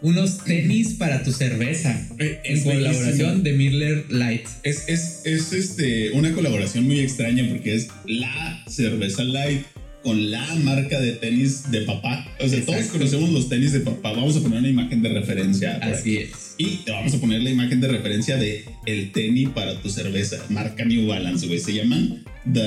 unos 0.01 0.43
tenis 0.45 0.95
para 0.95 1.23
tu 1.23 1.33
cerveza 1.33 2.01
Eh, 2.19 2.41
en 2.45 2.57
es 2.57 2.65
colaboración 2.65 3.43
bellísimo. 3.43 3.43
de 3.43 3.53
Miller 3.53 4.05
Light. 4.09 4.47
Es, 4.63 4.89
es, 4.89 5.21
es 5.27 5.53
este, 5.53 6.13
una 6.13 6.33
colaboración 6.33 6.85
muy 6.85 7.01
extraña 7.01 7.47
porque 7.51 7.75
es 7.75 7.89
la 8.07 8.65
cerveza 8.67 9.23
light 9.25 9.67
con 10.03 10.31
la 10.31 10.55
marca 10.57 11.01
de 11.01 11.13
tenis 11.13 11.71
de 11.71 11.83
papá. 11.83 12.27
O 12.41 12.49
sea, 12.49 12.61
todos 12.65 12.77
Exacto. 12.79 12.99
conocemos 12.99 13.31
los 13.31 13.49
tenis 13.49 13.73
de 13.73 13.81
papá. 13.81 14.13
Vamos 14.13 14.37
a 14.37 14.41
poner 14.41 14.59
una 14.61 14.69
imagen 14.69 15.03
de 15.03 15.11
referencia. 15.11 15.77
Así 15.79 16.17
aquí. 16.17 16.17
es. 16.17 16.55
Y 16.59 16.77
te 16.85 16.91
vamos 16.91 17.15
a 17.15 17.21
poner 17.21 17.43
la 17.43 17.51
imagen 17.51 17.81
de 17.81 17.89
referencia 17.89 18.37
de 18.37 18.65
el 18.87 19.13
tenis 19.13 19.49
para 19.51 19.81
tu 19.81 19.89
cerveza. 19.89 20.45
Marca 20.49 20.85
New 20.85 21.07
Balance, 21.07 21.47
güey. 21.47 21.59
Se 21.59 21.75
llaman 21.75 22.25
The... 22.51 22.61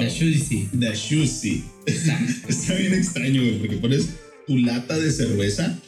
The 0.00 0.10
Shuzzy. 0.10 0.68
The 0.78 0.94
Shoesy. 0.94 1.64
Está 2.48 2.74
bien 2.74 2.94
extraño, 2.94 3.42
güey, 3.42 3.58
porque 3.58 3.76
pones 3.76 4.10
tu 4.46 4.58
lata 4.58 4.98
de 4.98 5.10
cerveza 5.10 5.78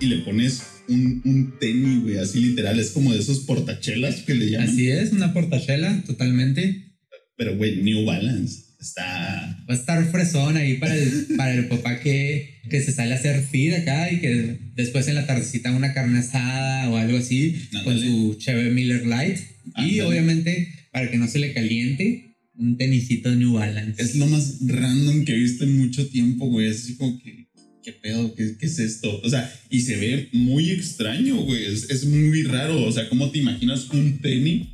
y 0.00 0.06
le 0.06 0.18
pones 0.18 0.62
un, 0.88 1.22
un 1.24 1.58
tenis, 1.58 2.02
güey, 2.02 2.18
así 2.18 2.40
literal. 2.40 2.78
Es 2.78 2.90
como 2.90 3.12
de 3.12 3.20
esos 3.20 3.40
portachelas 3.40 4.22
que 4.22 4.34
le 4.34 4.50
llaman. 4.50 4.68
Así 4.68 4.90
es, 4.90 5.12
una 5.12 5.32
portachela 5.32 6.02
totalmente. 6.06 6.94
Pero, 7.36 7.56
güey, 7.56 7.82
New 7.82 8.04
Balance 8.04 8.69
está. 8.80 9.64
Va 9.68 9.74
a 9.74 9.76
estar 9.76 10.10
fresón 10.10 10.56
ahí 10.56 10.74
para 10.78 10.94
el, 10.94 11.26
para 11.36 11.54
el 11.54 11.66
papá 11.68 12.00
que, 12.00 12.60
que 12.68 12.80
se 12.82 12.92
sale 12.92 13.14
a 13.14 13.18
hacer 13.18 13.42
feed 13.42 13.74
acá 13.74 14.10
y 14.10 14.20
que 14.20 14.58
después 14.74 15.08
en 15.08 15.14
la 15.14 15.26
tardecita 15.26 15.72
una 15.72 15.92
carne 15.92 16.18
asada 16.18 16.88
o 16.90 16.96
algo 16.96 17.18
así 17.18 17.68
con 17.84 17.98
su 17.98 18.36
Chevy 18.38 18.70
Miller 18.70 19.06
Light. 19.06 19.38
Y 19.76 20.00
obviamente, 20.00 20.72
para 20.92 21.10
que 21.10 21.18
no 21.18 21.28
se 21.28 21.38
le 21.38 21.52
caliente, 21.52 22.36
un 22.54 22.76
tenisito 22.76 23.34
New 23.34 23.54
Balance. 23.54 24.02
Es 24.02 24.16
lo 24.16 24.26
más 24.26 24.58
random 24.60 25.24
que 25.24 25.32
he 25.32 25.38
visto 25.38 25.64
en 25.64 25.78
mucho 25.78 26.06
tiempo, 26.08 26.46
güey. 26.46 26.68
Es 26.68 26.84
así 26.84 26.96
como 26.96 27.20
que. 27.22 27.48
¿Qué 27.82 27.92
pedo? 27.92 28.34
¿Qué, 28.34 28.56
qué 28.58 28.66
es 28.66 28.78
esto? 28.78 29.22
O 29.22 29.30
sea, 29.30 29.50
y 29.70 29.80
se 29.80 29.96
ve 29.96 30.28
muy 30.32 30.70
extraño, 30.70 31.36
güey. 31.36 31.64
Es, 31.64 31.88
es 31.88 32.04
muy 32.04 32.42
raro. 32.42 32.84
O 32.84 32.92
sea, 32.92 33.08
¿cómo 33.08 33.30
te 33.30 33.38
imaginas 33.38 33.88
un 33.88 34.18
tenis 34.18 34.66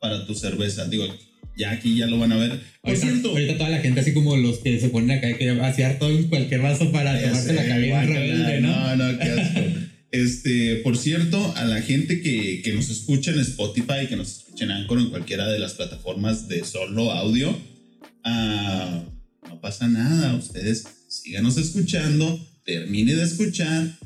para 0.00 0.26
tu 0.26 0.34
cerveza? 0.34 0.88
Digo, 0.88 1.04
ya 1.56 1.70
aquí 1.72 1.96
ya 1.96 2.06
lo 2.06 2.18
van 2.18 2.32
a 2.32 2.36
ver. 2.36 2.50
Por 2.50 2.90
Ahorita, 2.90 3.06
cierto, 3.06 3.28
ahorita 3.30 3.56
toda 3.58 3.70
la 3.70 3.78
gente 3.80 4.00
así 4.00 4.12
como 4.12 4.36
los 4.36 4.58
que 4.58 4.78
se 4.78 4.88
ponen 4.90 5.18
acá 5.18 5.36
que 5.36 5.50
vaciar 5.52 5.98
todo 5.98 6.10
en 6.10 6.28
cualquier 6.28 6.60
vaso 6.60 6.92
para 6.92 7.14
Ya 7.20 7.28
tomarse 7.28 7.48
sé, 7.48 7.54
la 7.54 7.66
cabina 7.66 8.02
rebelde, 8.04 8.60
¿no? 8.60 8.96
No, 8.96 9.12
no, 9.12 9.18
qué 9.18 9.24
asco. 9.30 9.60
Este, 10.12 10.76
por 10.76 10.96
cierto, 10.96 11.54
a 11.56 11.64
la 11.64 11.82
gente 11.82 12.22
que, 12.22 12.62
que 12.62 12.72
nos 12.72 12.88
escucha 12.90 13.32
en 13.32 13.40
Spotify, 13.40 14.06
que 14.08 14.16
nos 14.16 14.38
escucha 14.38 14.64
en 14.64 14.70
Anchor 14.70 14.98
en 15.00 15.10
cualquiera 15.10 15.48
de 15.48 15.58
las 15.58 15.74
plataformas 15.74 16.48
de 16.48 16.64
solo 16.64 17.10
audio, 17.12 17.54
ah, 18.24 19.04
no 19.48 19.60
pasa 19.60 19.88
nada. 19.88 20.34
Ustedes 20.36 20.84
síganos 21.08 21.56
escuchando, 21.58 22.38
termine 22.64 23.14
de 23.14 23.24
escuchar 23.24 23.98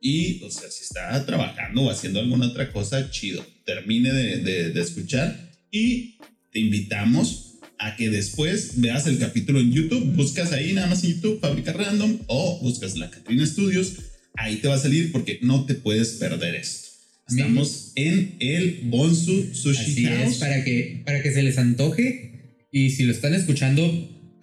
y, 0.00 0.42
o 0.42 0.50
sea, 0.50 0.68
si 0.70 0.82
está 0.84 1.24
trabajando 1.24 1.82
o 1.82 1.90
haciendo 1.90 2.20
alguna 2.20 2.46
otra 2.48 2.70
cosa, 2.72 3.10
chido. 3.10 3.44
Termine 3.64 4.12
de, 4.12 4.38
de- 4.38 4.70
de 4.70 4.80
escuchar 4.82 5.50
y 5.70 6.18
te 6.54 6.60
invitamos 6.60 7.58
a 7.78 7.96
que 7.96 8.08
después 8.08 8.80
veas 8.80 9.06
el 9.08 9.18
capítulo 9.18 9.60
en 9.60 9.72
YouTube, 9.72 10.14
buscas 10.14 10.52
ahí 10.52 10.72
nada 10.72 10.86
más 10.86 11.02
en 11.04 11.14
YouTube, 11.14 11.40
Fábrica 11.40 11.72
Random, 11.72 12.18
o 12.28 12.60
buscas 12.62 12.96
la 12.96 13.10
Catrina 13.10 13.44
Studios, 13.44 13.94
ahí 14.36 14.56
te 14.56 14.68
va 14.68 14.76
a 14.76 14.78
salir 14.78 15.10
porque 15.12 15.40
no 15.42 15.66
te 15.66 15.74
puedes 15.74 16.10
perder 16.12 16.54
esto. 16.54 16.88
Estamos 17.28 17.92
en 17.96 18.36
el 18.38 18.80
Bonsu 18.84 19.52
Sushi 19.54 19.80
Así 19.80 20.04
House. 20.04 20.32
es, 20.34 20.38
para 20.38 20.62
que, 20.62 21.02
para 21.04 21.22
que 21.22 21.32
se 21.32 21.42
les 21.42 21.58
antoje. 21.58 22.30
Y 22.70 22.90
si 22.90 23.04
lo 23.04 23.12
están 23.12 23.34
escuchando 23.34 23.82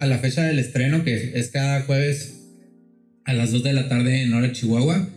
a 0.00 0.06
la 0.06 0.18
fecha 0.18 0.42
del 0.44 0.58
estreno, 0.58 1.04
que 1.04 1.32
es 1.38 1.48
cada 1.48 1.82
jueves 1.82 2.34
a 3.24 3.32
las 3.34 3.52
2 3.52 3.62
de 3.62 3.72
la 3.72 3.88
tarde 3.88 4.22
en 4.22 4.32
hora 4.34 4.52
Chihuahua, 4.52 5.08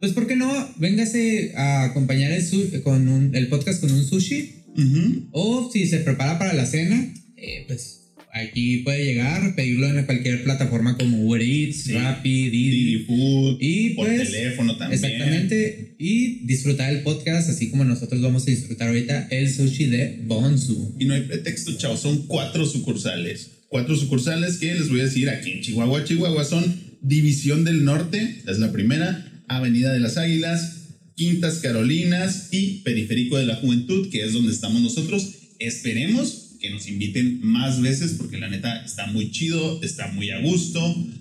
pues 0.00 0.12
¿por 0.12 0.26
qué 0.26 0.36
no? 0.36 0.52
Véngase 0.78 1.52
a 1.56 1.84
acompañar 1.84 2.32
el, 2.32 2.82
con 2.82 3.08
un- 3.08 3.34
el 3.34 3.46
podcast 3.48 3.80
con 3.80 3.90
un 3.92 4.04
sushi. 4.04 4.63
Ujú. 4.76 5.28
O 5.32 5.70
si 5.72 5.86
se 5.86 5.98
prepara 5.98 6.38
para 6.38 6.52
la 6.54 6.66
cena, 6.66 7.12
eh, 7.36 7.64
pues 7.66 8.00
aquí 8.32 8.78
puede 8.78 9.04
llegar, 9.04 9.54
pedirlo 9.54 9.86
en 9.88 10.04
cualquier 10.06 10.42
plataforma 10.42 10.98
como 10.98 11.24
Uber 11.24 11.40
Eats, 11.40 11.82
Sí. 11.84 11.92
Rappi, 11.92 12.50
Didi. 12.50 12.70
Didi 12.70 13.04
Food, 13.04 13.58
Y 13.60 13.90
por 13.90 14.06
pues, 14.08 14.30
teléfono 14.32 14.76
también. 14.76 15.04
Exactamente. 15.04 15.94
Y 15.98 16.44
disfrutar 16.46 16.92
el 16.92 17.02
podcast, 17.02 17.48
así 17.48 17.70
como 17.70 17.84
nosotros 17.84 18.20
vamos 18.20 18.42
a 18.46 18.50
disfrutar 18.50 18.88
ahorita 18.88 19.28
el 19.30 19.52
sushi 19.52 19.86
de 19.86 20.22
Bonsu. 20.26 20.96
Y 20.98 21.04
no 21.04 21.14
hay 21.14 21.22
pretexto, 21.22 21.76
chavos. 21.76 22.00
Son 22.00 22.26
cuatro 22.26 22.66
sucursales. 22.66 23.50
Cuatro 23.68 23.96
sucursales 23.96 24.56
que 24.58 24.74
les 24.74 24.88
voy 24.88 25.00
a 25.00 25.04
decir 25.04 25.28
aquí 25.28 25.50
en 25.52 25.60
Chihuahua. 25.60 26.04
Chihuahua 26.04 26.44
son 26.44 26.64
División 27.02 27.64
del 27.64 27.84
Norte, 27.84 28.42
es 28.48 28.58
la 28.58 28.72
primera. 28.72 29.30
Avenida 29.46 29.92
de 29.92 30.00
las 30.00 30.16
Águilas, 30.16 30.83
Quintas 31.14 31.58
Carolinas 31.58 32.48
y 32.50 32.80
Periférico 32.84 33.38
de 33.38 33.46
la 33.46 33.56
Juventud, 33.56 34.08
que 34.10 34.24
es 34.24 34.32
donde 34.32 34.52
estamos 34.52 34.82
nosotros. 34.82 35.30
Esperemos 35.58 36.56
que 36.60 36.70
nos 36.70 36.88
inviten 36.88 37.40
más 37.42 37.80
veces 37.80 38.14
porque 38.18 38.38
la 38.38 38.48
neta 38.48 38.84
está 38.84 39.06
muy 39.06 39.30
chido, 39.30 39.82
está 39.82 40.08
muy 40.08 40.30
a 40.30 40.40
gusto. 40.40 40.80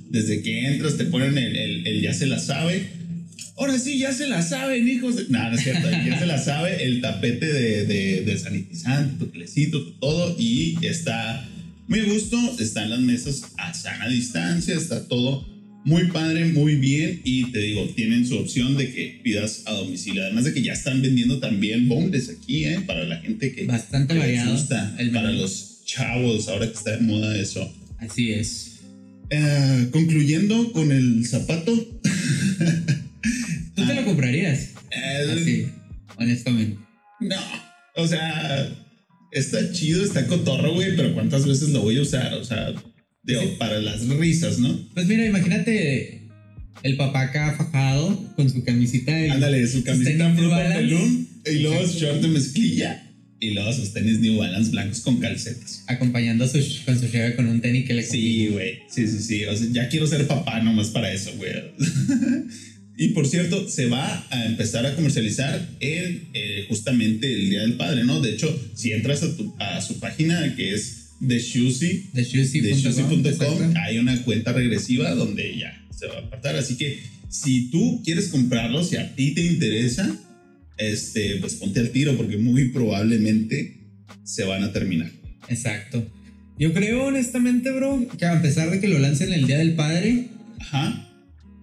Desde 0.09 0.41
que 0.41 0.67
entras 0.67 0.97
te 0.97 1.05
ponen 1.05 1.37
el, 1.37 2.01
ya 2.01 2.13
se 2.13 2.25
la 2.25 2.39
sabe. 2.39 2.87
Ahora 3.55 3.77
sí, 3.77 3.99
ya 3.99 4.11
se 4.11 4.27
la 4.27 4.41
saben, 4.41 4.87
hijos 4.87 5.15
de... 5.15 5.25
No, 5.29 5.47
no 5.47 5.55
es 5.55 5.63
cierto, 5.63 5.87
ya 5.91 6.17
se 6.17 6.25
la 6.25 6.39
sabe 6.39 6.83
el 6.85 7.01
tapete 7.01 7.45
de, 7.45 7.85
de, 7.85 8.21
de 8.21 8.37
sanitizante, 8.39 9.23
tu 9.23 9.31
clecito, 9.31 9.83
todo, 9.99 10.35
y 10.39 10.75
está 10.81 11.47
muy 11.87 12.01
gusto, 12.01 12.37
están 12.59 12.89
las 12.89 12.99
mesas 12.99 13.43
a 13.57 13.73
sana 13.75 14.07
distancia, 14.07 14.75
está 14.75 15.07
todo 15.07 15.52
muy 15.85 16.07
padre, 16.07 16.45
muy 16.45 16.75
bien, 16.75 17.21
y 17.23 17.51
te 17.51 17.59
digo, 17.59 17.85
tienen 17.95 18.25
su 18.25 18.37
opción 18.37 18.77
de 18.77 18.91
que 18.93 19.19
pidas 19.23 19.63
a 19.65 19.73
domicilio, 19.73 20.23
además 20.23 20.45
de 20.45 20.53
que 20.53 20.61
ya 20.61 20.73
están 20.73 21.01
vendiendo 21.01 21.39
también 21.39 21.89
boneless 21.89 22.29
aquí, 22.29 22.65
¿eh? 22.65 22.79
Para 22.85 23.03
la 23.03 23.17
gente 23.17 23.51
que, 23.51 23.65
Bastante 23.65 24.13
que 24.13 24.19
variado 24.19 24.51
gusta, 24.51 24.95
el 24.97 25.11
para 25.11 25.31
los 25.31 25.81
chavos, 25.85 26.47
ahora 26.47 26.67
que 26.67 26.73
está 26.73 26.91
de 26.91 27.01
moda 27.01 27.37
eso. 27.37 27.73
Así 27.97 28.31
es. 28.31 28.79
Eh, 29.29 29.87
concluyendo 29.91 30.71
con 30.71 30.91
el 30.91 31.25
zapato. 31.25 31.75
¿Tú 33.75 33.85
te 33.85 33.93
lo 33.93 34.05
comprarías? 34.05 34.69
Así, 35.31 35.67
honestamente. 36.17 36.77
No, 37.19 37.35
o 37.95 38.07
sea, 38.07 38.69
está 39.31 39.71
chido, 39.71 40.03
está 40.03 40.27
cotorro, 40.27 40.73
güey, 40.73 40.95
pero 40.95 41.13
¿cuántas 41.13 41.45
veces 41.45 41.69
lo 41.69 41.81
voy 41.81 41.97
a 41.97 42.01
usar? 42.01 42.33
O 42.35 42.43
sea, 42.43 42.73
digo, 43.23 43.57
para 43.57 43.79
las 43.81 44.05
risas, 44.07 44.59
¿no? 44.59 44.77
Pues 44.93 45.07
mira, 45.07 45.25
imagínate 45.25 46.21
el 46.83 46.97
papá 46.97 47.21
acá 47.23 47.55
fajado 47.57 48.33
con 48.35 48.49
su 48.49 48.63
camisita 48.63 49.13
de. 49.15 49.31
Ándale, 49.31 49.65
su. 49.67 49.83
Balloon 49.83 51.27
y 51.45 51.59
luego 51.59 51.75
Exacto. 51.81 51.99
short 51.99 52.21
de 52.21 52.27
mezclilla 52.29 53.09
y 53.39 53.51
luego 53.51 53.73
sus 53.73 53.91
tenis 53.93 54.19
New 54.19 54.37
Balance 54.37 54.71
blancos 54.71 55.01
con 55.01 55.19
calcetas. 55.19 55.83
Acompañando 55.87 56.45
a 56.45 56.47
su, 56.47 56.59
con 56.85 56.97
su 56.99 57.07
cheve 57.09 57.35
con 57.35 57.47
un 57.47 57.59
tenis 57.61 57.85
que 57.85 57.93
le 57.93 58.03
Sí, 58.03 58.47
güey. 58.47 58.79
Sí, 58.89 59.05
sí, 59.07 59.19
sí. 59.19 59.45
O 59.45 59.55
sea, 59.55 59.67
ya 59.71 59.89
quiero 59.89 60.07
ser 60.07 60.25
papá 60.27 60.61
nomás 60.61 60.87
para 60.89 61.11
eso, 61.13 61.31
güey. 61.37 61.51
y 62.97 63.09
por 63.09 63.27
cierto, 63.27 63.67
se 63.69 63.87
va 63.87 64.25
a 64.29 64.45
empezar 64.45 64.85
a 64.85 64.95
comercializar 64.95 65.69
el, 65.81 66.27
eh, 66.33 66.65
justamente 66.69 67.33
el 67.33 67.49
Día 67.49 67.61
del 67.61 67.73
Padre, 67.73 68.03
¿no? 68.05 68.21
De 68.21 68.31
hecho, 68.33 68.57
si 68.75 68.91
entras 68.93 69.23
a, 69.23 69.35
tu- 69.35 69.53
a 69.59 69.81
su 69.81 69.99
página 69.99 70.55
que 70.55 70.73
es 70.73 71.02
de 71.27 71.39
Shusi, 71.39 72.09
De 72.13 72.23
Shusi.com. 72.23 73.73
hay 73.83 73.97
una 73.97 74.21
cuenta 74.23 74.53
regresiva 74.53 75.11
donde 75.15 75.57
ya 75.57 75.85
se 75.97 76.07
va 76.07 76.15
a 76.15 76.19
apartar. 76.19 76.55
Así 76.55 76.75
que 76.75 76.99
si 77.29 77.69
tú 77.71 78.01
quieres 78.03 78.27
comprarlo, 78.29 78.83
si 78.83 78.97
a 78.97 79.15
ti 79.15 79.33
te 79.33 79.41
interesa, 79.45 80.15
este, 80.77 81.37
pues 81.37 81.55
ponte 81.55 81.79
al 81.79 81.89
tiro 81.89 82.15
porque 82.17 82.37
muy 82.37 82.69
probablemente 82.69 83.77
se 84.23 84.43
van 84.43 84.63
a 84.63 84.71
terminar. 84.71 85.11
Exacto. 85.49 86.05
Yo 86.59 86.73
creo 86.73 87.05
honestamente, 87.05 87.71
bro, 87.71 88.07
que 88.17 88.25
a 88.25 88.41
pesar 88.41 88.69
de 88.69 88.79
que 88.79 88.87
lo 88.87 88.99
lancen 88.99 89.33
el 89.33 89.47
Día 89.47 89.57
del 89.57 89.75
Padre, 89.75 90.27
Ajá. 90.59 91.09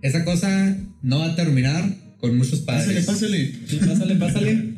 esa 0.03 0.25
cosa 0.25 0.77
no 1.03 1.21
va 1.21 1.33
a 1.33 1.37
terminar 1.37 1.97
con 2.19 2.37
muchos 2.37 2.61
Pásale, 2.61 3.01
padres. 3.01 3.07
pásale. 3.07 3.53
Sí, 3.67 3.77
pásale, 3.77 4.15
pásale. 4.17 4.70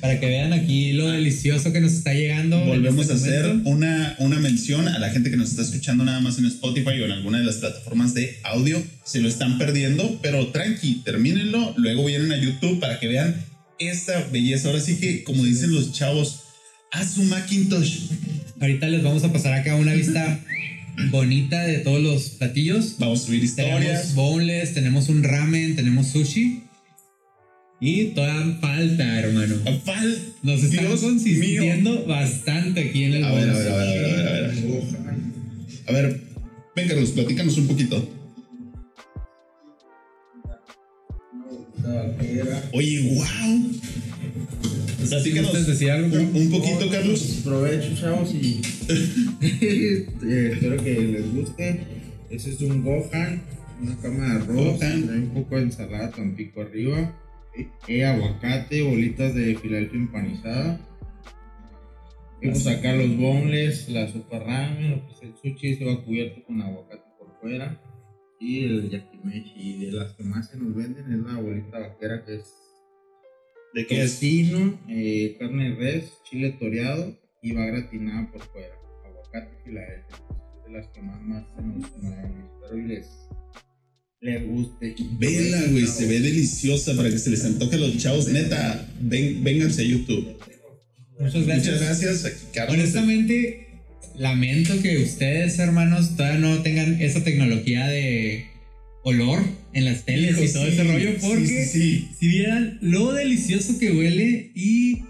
Para 0.00 0.20
que 0.20 0.26
vean 0.26 0.52
aquí 0.52 0.92
lo 0.92 1.08
delicioso 1.08 1.72
que 1.72 1.80
nos 1.80 1.92
está 1.92 2.14
llegando. 2.14 2.64
Volvemos 2.64 3.08
este 3.08 3.12
a 3.12 3.16
hacer 3.16 3.56
una, 3.64 4.14
una 4.18 4.38
mención 4.38 4.86
a 4.86 4.98
la 4.98 5.10
gente 5.10 5.30
que 5.30 5.36
nos 5.36 5.50
está 5.50 5.62
escuchando 5.62 6.04
nada 6.04 6.20
más 6.20 6.38
en 6.38 6.46
Spotify 6.46 7.00
o 7.00 7.06
en 7.06 7.12
alguna 7.12 7.38
de 7.38 7.44
las 7.44 7.56
plataformas 7.56 8.14
de 8.14 8.38
audio. 8.44 8.82
Se 9.04 9.20
lo 9.20 9.28
están 9.28 9.58
perdiendo, 9.58 10.18
pero 10.22 10.48
tranqui, 10.48 11.02
termínenlo. 11.04 11.74
Luego 11.76 12.04
vienen 12.04 12.32
a 12.32 12.36
YouTube 12.36 12.78
para 12.80 13.00
que 13.00 13.08
vean 13.08 13.34
esta 13.78 14.28
belleza. 14.32 14.68
Ahora 14.68 14.80
sí 14.80 14.96
que, 14.96 15.24
como 15.24 15.44
dicen 15.44 15.72
los 15.72 15.92
chavos, 15.92 16.40
a 16.92 17.04
su 17.04 17.24
Macintosh. 17.24 18.06
Ahorita 18.60 18.88
les 18.88 19.02
vamos 19.02 19.24
a 19.24 19.32
pasar 19.32 19.52
acá 19.54 19.74
una 19.74 19.92
vista 19.94 20.40
bonita 21.10 21.64
de 21.64 21.78
todos 21.78 22.00
los 22.00 22.30
platillos. 22.30 22.96
Vamos 22.98 23.22
a 23.22 23.26
subir 23.26 23.54
Tenemos 23.54 23.80
historias. 23.80 24.14
boneless, 24.14 24.74
tenemos 24.74 25.08
un 25.08 25.22
ramen, 25.22 25.74
tenemos 25.74 26.08
sushi. 26.08 26.63
Y 27.86 28.04
todavía 28.14 28.56
falta, 28.62 29.20
hermano. 29.20 29.56
Fal- 29.84 30.18
Nos 30.42 30.62
estamos 30.62 31.00
Dios 31.00 31.12
consintiendo 31.12 32.06
bastante 32.06 32.80
aquí 32.80 33.04
en 33.04 33.12
el 33.14 33.24
A 33.24 33.32
ver, 33.34 33.50
a 33.50 33.52
ver, 33.58 33.68
a 33.68 33.76
ver, 33.76 33.88
a 33.88 33.92
ver, 33.92 34.26
a 34.26 34.32
ver, 34.32 34.44
a 34.44 34.48
ver. 34.48 35.18
A 35.86 35.92
ver, 35.92 36.20
ven 36.74 36.88
Carlos, 36.88 37.10
platícanos 37.10 37.58
un 37.58 37.66
poquito. 37.66 38.08
Oye, 42.72 43.02
wow. 43.14 43.70
Platícanos 45.08 45.50
¿Gustas 45.50 45.66
decir 45.66 45.90
algo? 45.90 46.16
un, 46.16 46.34
un 46.36 46.50
poquito, 46.50 46.88
Carlos. 46.90 47.20
Provecho, 47.44 47.94
chavos, 48.00 48.32
y 48.34 48.62
eh, 49.42 50.06
espero 50.54 50.82
que 50.82 50.94
les 51.02 51.34
guste. 51.34 51.80
Ese 52.30 52.50
es 52.50 52.60
un 52.62 52.82
Gohan, 52.82 53.42
una 53.82 53.96
cama 53.98 54.24
de 54.24 54.30
arroz, 54.32 54.54
Gohan. 54.78 54.78
trae 55.06 55.18
un 55.18 55.30
poco 55.34 55.56
de 55.56 55.62
ensalada 55.64 56.10
tampico 56.10 56.62
arriba, 56.62 57.14
eh, 57.88 58.04
aguacate, 58.04 58.82
bolitas 58.82 59.34
de 59.34 59.56
Filadelfia 59.56 59.98
empanizada. 59.98 60.80
Vamos 62.42 62.66
a 62.66 62.74
sacar 62.74 62.96
los 62.96 63.16
boneless, 63.16 63.88
la 63.88 64.06
sopa 64.08 64.38
ramen, 64.38 64.90
lo 64.90 65.06
que 65.06 65.12
es 65.12 65.22
el 65.22 65.34
sushi, 65.36 65.76
se 65.76 65.84
va 65.84 66.04
cubierto 66.04 66.44
con 66.44 66.60
aguacate 66.60 67.04
por 67.18 67.40
fuera. 67.40 67.80
Y 68.38 68.64
el 68.64 68.90
yakimeshi, 68.90 69.86
de 69.86 69.92
las 69.92 70.12
que 70.14 70.24
más 70.24 70.50
se 70.50 70.58
nos 70.58 70.74
venden 70.74 71.10
es 71.10 71.18
la 71.20 71.40
bolita 71.40 71.78
vaquera 71.78 72.24
que 72.24 72.36
es 72.36 72.64
¿De 73.74 73.86
qué? 73.88 74.02
Tocino, 74.02 74.78
eh, 74.88 75.36
carne 75.40 75.70
de 75.70 75.74
res, 75.74 76.22
chile 76.22 76.52
toreado 76.60 77.18
y 77.42 77.54
va 77.54 77.66
gratinada 77.66 78.30
por 78.30 78.40
fuera. 78.42 78.76
Aguacate 79.04 79.56
Filadelfia. 79.64 80.16
De 80.64 80.70
las 80.70 80.86
que 80.88 81.02
más, 81.02 81.20
más 81.22 81.44
se 81.56 81.62
nos 81.62 81.96
mueven. 81.98 82.44
Espero 82.44 82.78
y 82.78 82.82
les, 82.82 83.28
les 84.24 84.46
guste. 84.46 84.94
Vela, 85.18 85.62
güey, 85.70 85.86
se 85.86 86.06
ve 86.06 86.20
deliciosa 86.20 86.96
para 86.96 87.10
que 87.10 87.18
se 87.18 87.30
les 87.30 87.44
antoje 87.44 87.76
a 87.76 87.78
los 87.78 87.98
chavos. 87.98 88.26
Neta, 88.28 88.88
ven, 89.00 89.44
vénganse 89.44 89.82
a 89.82 89.84
YouTube. 89.84 90.38
Muchas 91.20 91.46
gracias. 91.46 91.74
Muchas 91.74 91.80
gracias. 91.80 92.24
Aquí. 92.24 92.58
Honestamente, 92.72 93.68
lamento 94.16 94.80
que 94.80 95.02
ustedes, 95.02 95.58
hermanos, 95.58 96.16
todavía 96.16 96.40
no 96.40 96.62
tengan 96.62 97.00
esa 97.02 97.22
tecnología 97.22 97.86
de 97.86 98.46
olor 99.02 99.42
en 99.74 99.84
las 99.84 100.06
teles 100.06 100.30
Hijo, 100.30 100.44
y 100.44 100.52
todo 100.52 100.64
sí, 100.64 100.72
ese 100.72 100.84
rollo, 100.84 101.10
sí, 101.10 101.18
porque 101.20 101.46
sí, 101.46 101.66
sí. 101.66 102.08
si 102.18 102.28
vieran 102.28 102.78
lo 102.80 103.12
delicioso 103.12 103.78
que 103.78 103.92
huele 103.92 104.50
y 104.54 105.02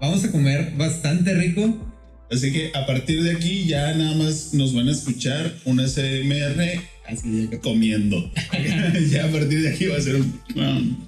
vamos 0.00 0.24
a 0.24 0.32
comer 0.32 0.72
bastante 0.78 1.34
rico. 1.34 1.86
Así 2.30 2.50
que 2.50 2.70
a 2.72 2.86
partir 2.86 3.22
de 3.22 3.32
aquí 3.32 3.66
ya 3.66 3.94
nada 3.94 4.16
más 4.16 4.54
nos 4.54 4.72
van 4.72 4.88
a 4.88 4.92
escuchar 4.92 5.54
un 5.66 5.86
SMR 5.86 6.80
Así 7.06 7.48
comiendo. 7.62 8.32
ya 9.10 9.24
a 9.26 9.30
partir 9.30 9.62
de 9.62 9.68
aquí 9.70 9.86
va 9.86 9.96
a 9.96 10.00
ser 10.00 10.16
un. 10.16 10.32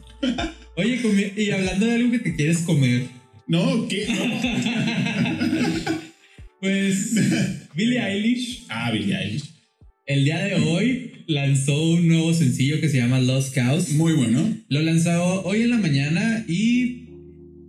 Oye, 0.77 1.33
y 1.37 1.51
hablando 1.51 1.87
de 1.87 1.95
algo 1.95 2.11
que 2.11 2.19
te 2.19 2.35
quieres 2.35 2.59
comer, 2.59 3.07
No, 3.47 3.87
¿qué? 3.89 4.07
No. 4.09 4.25
pues 6.61 7.15
Billie 7.75 8.01
Eilish 8.01 8.65
Ah, 8.69 8.91
Billie 8.91 9.17
Eilish. 9.17 9.45
el 10.07 10.25
día 10.25 10.45
de 10.45 10.55
hoy 10.57 11.13
lanzó 11.29 11.81
un 11.91 12.09
nuevo 12.09 12.35
sencillo 12.35 12.81
que 12.81 12.89
se 12.89 12.99
llama 12.99 13.21
Lost 13.21 13.55
Cows. 13.55 13.91
Muy 13.91 14.15
bueno. 14.15 14.57
Lo 14.69 14.81
lanzó 14.83 15.43
hoy 15.45 15.63
en 15.63 15.71
la 15.71 15.79
mañana 15.79 16.45
y 16.49 17.05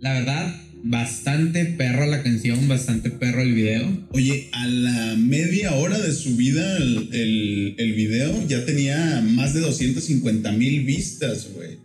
la 0.00 0.12
verdad, 0.14 0.54
bastante 0.82 1.64
perro 1.64 2.06
la 2.06 2.22
canción, 2.22 2.68
bastante 2.68 3.10
perro 3.10 3.42
el 3.42 3.54
video. 3.54 4.06
Oye, 4.12 4.48
a 4.52 4.66
la 4.66 5.16
media 5.16 5.74
hora 5.74 5.98
de 5.98 6.12
subida 6.12 6.76
el, 6.78 7.08
el, 7.12 7.74
el 7.78 7.92
video 7.94 8.46
ya 8.46 8.64
tenía 8.64 9.20
más 9.22 9.54
de 9.54 9.60
250 9.60 10.52
mil 10.52 10.84
vistas, 10.84 11.48
güey. 11.54 11.78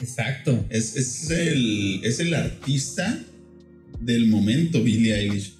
Exacto. 0.00 0.66
Es, 0.70 0.96
es, 0.96 1.30
el, 1.30 2.00
es 2.02 2.18
el 2.20 2.34
artista 2.34 3.24
del 4.00 4.26
momento, 4.26 4.82
Billie 4.82 5.14
Eilish. 5.14 5.54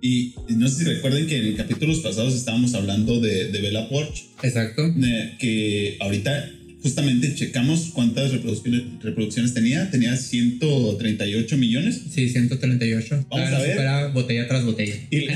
Y 0.00 0.34
no 0.48 0.68
sé 0.68 0.78
si 0.78 0.84
recuerden 0.84 1.26
que 1.26 1.36
en 1.48 1.56
capítulos 1.56 2.00
pasados 2.00 2.34
estábamos 2.34 2.74
hablando 2.74 3.20
de, 3.20 3.50
de 3.50 3.60
Bella 3.60 3.88
Porsche, 3.88 4.26
Exacto. 4.42 4.86
eh, 5.02 5.36
que 5.40 5.96
ahorita 6.00 6.52
justamente 6.82 7.34
checamos 7.34 7.90
cuántas 7.92 8.32
reproducciones, 8.32 8.82
reproducciones 9.02 9.54
tenía. 9.54 9.90
Tenía 9.90 10.16
138 10.16 11.56
millones. 11.56 12.02
Sí, 12.10 12.28
138. 12.28 13.26
Vamos 13.30 13.48
a 13.48 13.58
ver. 13.58 13.70
supera 13.70 14.06
botella 14.08 14.48
tras 14.48 14.64
botella. 14.64 14.94
Y, 15.10 15.26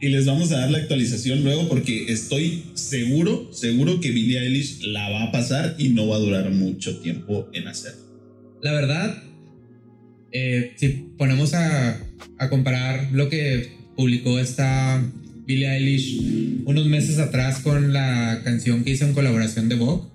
y 0.06 0.08
les 0.08 0.26
vamos 0.26 0.52
a 0.52 0.58
dar 0.58 0.70
la 0.70 0.78
actualización 0.78 1.42
luego 1.42 1.68
porque 1.68 2.12
estoy 2.12 2.64
seguro, 2.74 3.50
seguro 3.52 4.00
que 4.00 4.10
Billie 4.10 4.38
Eilish 4.38 4.82
la 4.82 5.08
va 5.10 5.24
a 5.24 5.32
pasar 5.32 5.76
y 5.78 5.90
no 5.90 6.08
va 6.08 6.16
a 6.16 6.20
durar 6.20 6.50
mucho 6.50 7.00
tiempo 7.00 7.48
en 7.52 7.68
hacerlo. 7.68 8.00
La 8.62 8.72
verdad, 8.72 9.22
eh, 10.32 10.72
si 10.76 10.88
ponemos 11.16 11.54
a, 11.54 11.98
a 12.38 12.48
comparar 12.50 13.10
lo 13.12 13.28
que 13.28 13.72
publicó 13.96 14.38
esta 14.38 15.02
Billie 15.46 15.68
Eilish 15.68 16.62
unos 16.64 16.86
meses 16.86 17.18
atrás 17.18 17.60
con 17.60 17.92
la 17.92 18.40
canción 18.44 18.84
que 18.84 18.90
hizo 18.90 19.04
en 19.04 19.14
colaboración 19.14 19.68
de 19.68 19.74
Vogue, 19.74 20.08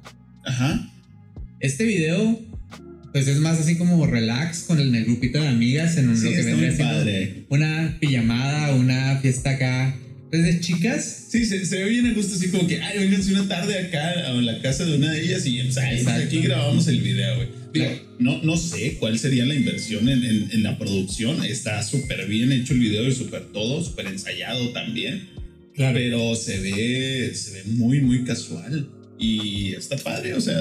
Ajá. 0.46 0.92
este 1.60 1.84
video 1.86 2.40
pues 3.14 3.28
es 3.30 3.38
más 3.40 3.60
así 3.60 3.78
como 3.78 4.06
relax 4.06 4.64
con 4.64 4.80
el, 4.80 4.94
el 4.94 5.06
grupito 5.06 5.40
de 5.42 5.48
amigas 5.48 5.96
en 5.98 6.10
un, 6.10 6.18
Sí, 6.18 6.26
lo 6.26 6.32
que 6.32 6.44
vendría 6.44 6.78
padre. 6.78 7.46
una 7.50 7.98
pijamada, 8.02 8.76
una 8.76 9.18
fiesta 9.22 9.52
acá 9.52 9.96
pues 10.30 10.44
de 10.44 10.60
chicas. 10.60 11.28
Sí, 11.30 11.46
se, 11.46 11.66
se 11.66 11.82
ve 11.84 11.90
bien 11.90 12.08
a 12.08 12.14
gusto, 12.14 12.36
así 12.36 12.50
como 12.50 12.68
que, 12.68 12.82
ay, 12.82 13.00
vénganse 13.00 13.32
una 13.32 13.48
tarde 13.48 13.78
acá 13.80 14.28
a 14.28 14.34
la 14.34 14.62
casa 14.62 14.84
de 14.84 14.98
una 14.98 15.12
de 15.12 15.24
ellas 15.24 15.46
y 15.46 15.62
pues, 15.62 15.78
ay, 15.78 15.98
Exacto. 16.00 16.26
aquí 16.26 16.40
grabamos 16.42 16.88
el 16.90 17.00
video, 17.02 17.36
güey. 17.38 17.48
Digo, 17.74 17.86
Claro. 17.86 18.02
no, 18.20 18.44
no 18.44 18.58
sé 18.58 18.98
cuál 19.00 19.18
sería 19.20 19.46
la 19.46 19.54
inversión 19.56 20.10
en, 20.10 20.24
en- 20.26 20.50
en 20.52 20.64
la 20.64 20.78
producción. 20.78 21.42
Está 21.46 21.82
súper 21.84 22.28
bien 22.28 22.52
hecho 22.52 22.74
el 22.74 22.80
video 22.80 23.08
y 23.08 23.14
súper 23.14 23.44
todo, 23.54 23.82
súper 23.84 24.08
ensayado 24.08 24.70
también. 24.72 25.30
Claro. 25.74 25.94
Pero 25.98 26.36
se 26.36 26.60
ve, 26.60 27.32
se 27.36 27.52
ve 27.52 27.64
muy, 27.68 28.02
muy 28.02 28.24
casual. 28.26 28.90
Y 29.18 29.74
está 29.76 29.96
padre, 29.98 30.34
o 30.34 30.42
sea, 30.42 30.60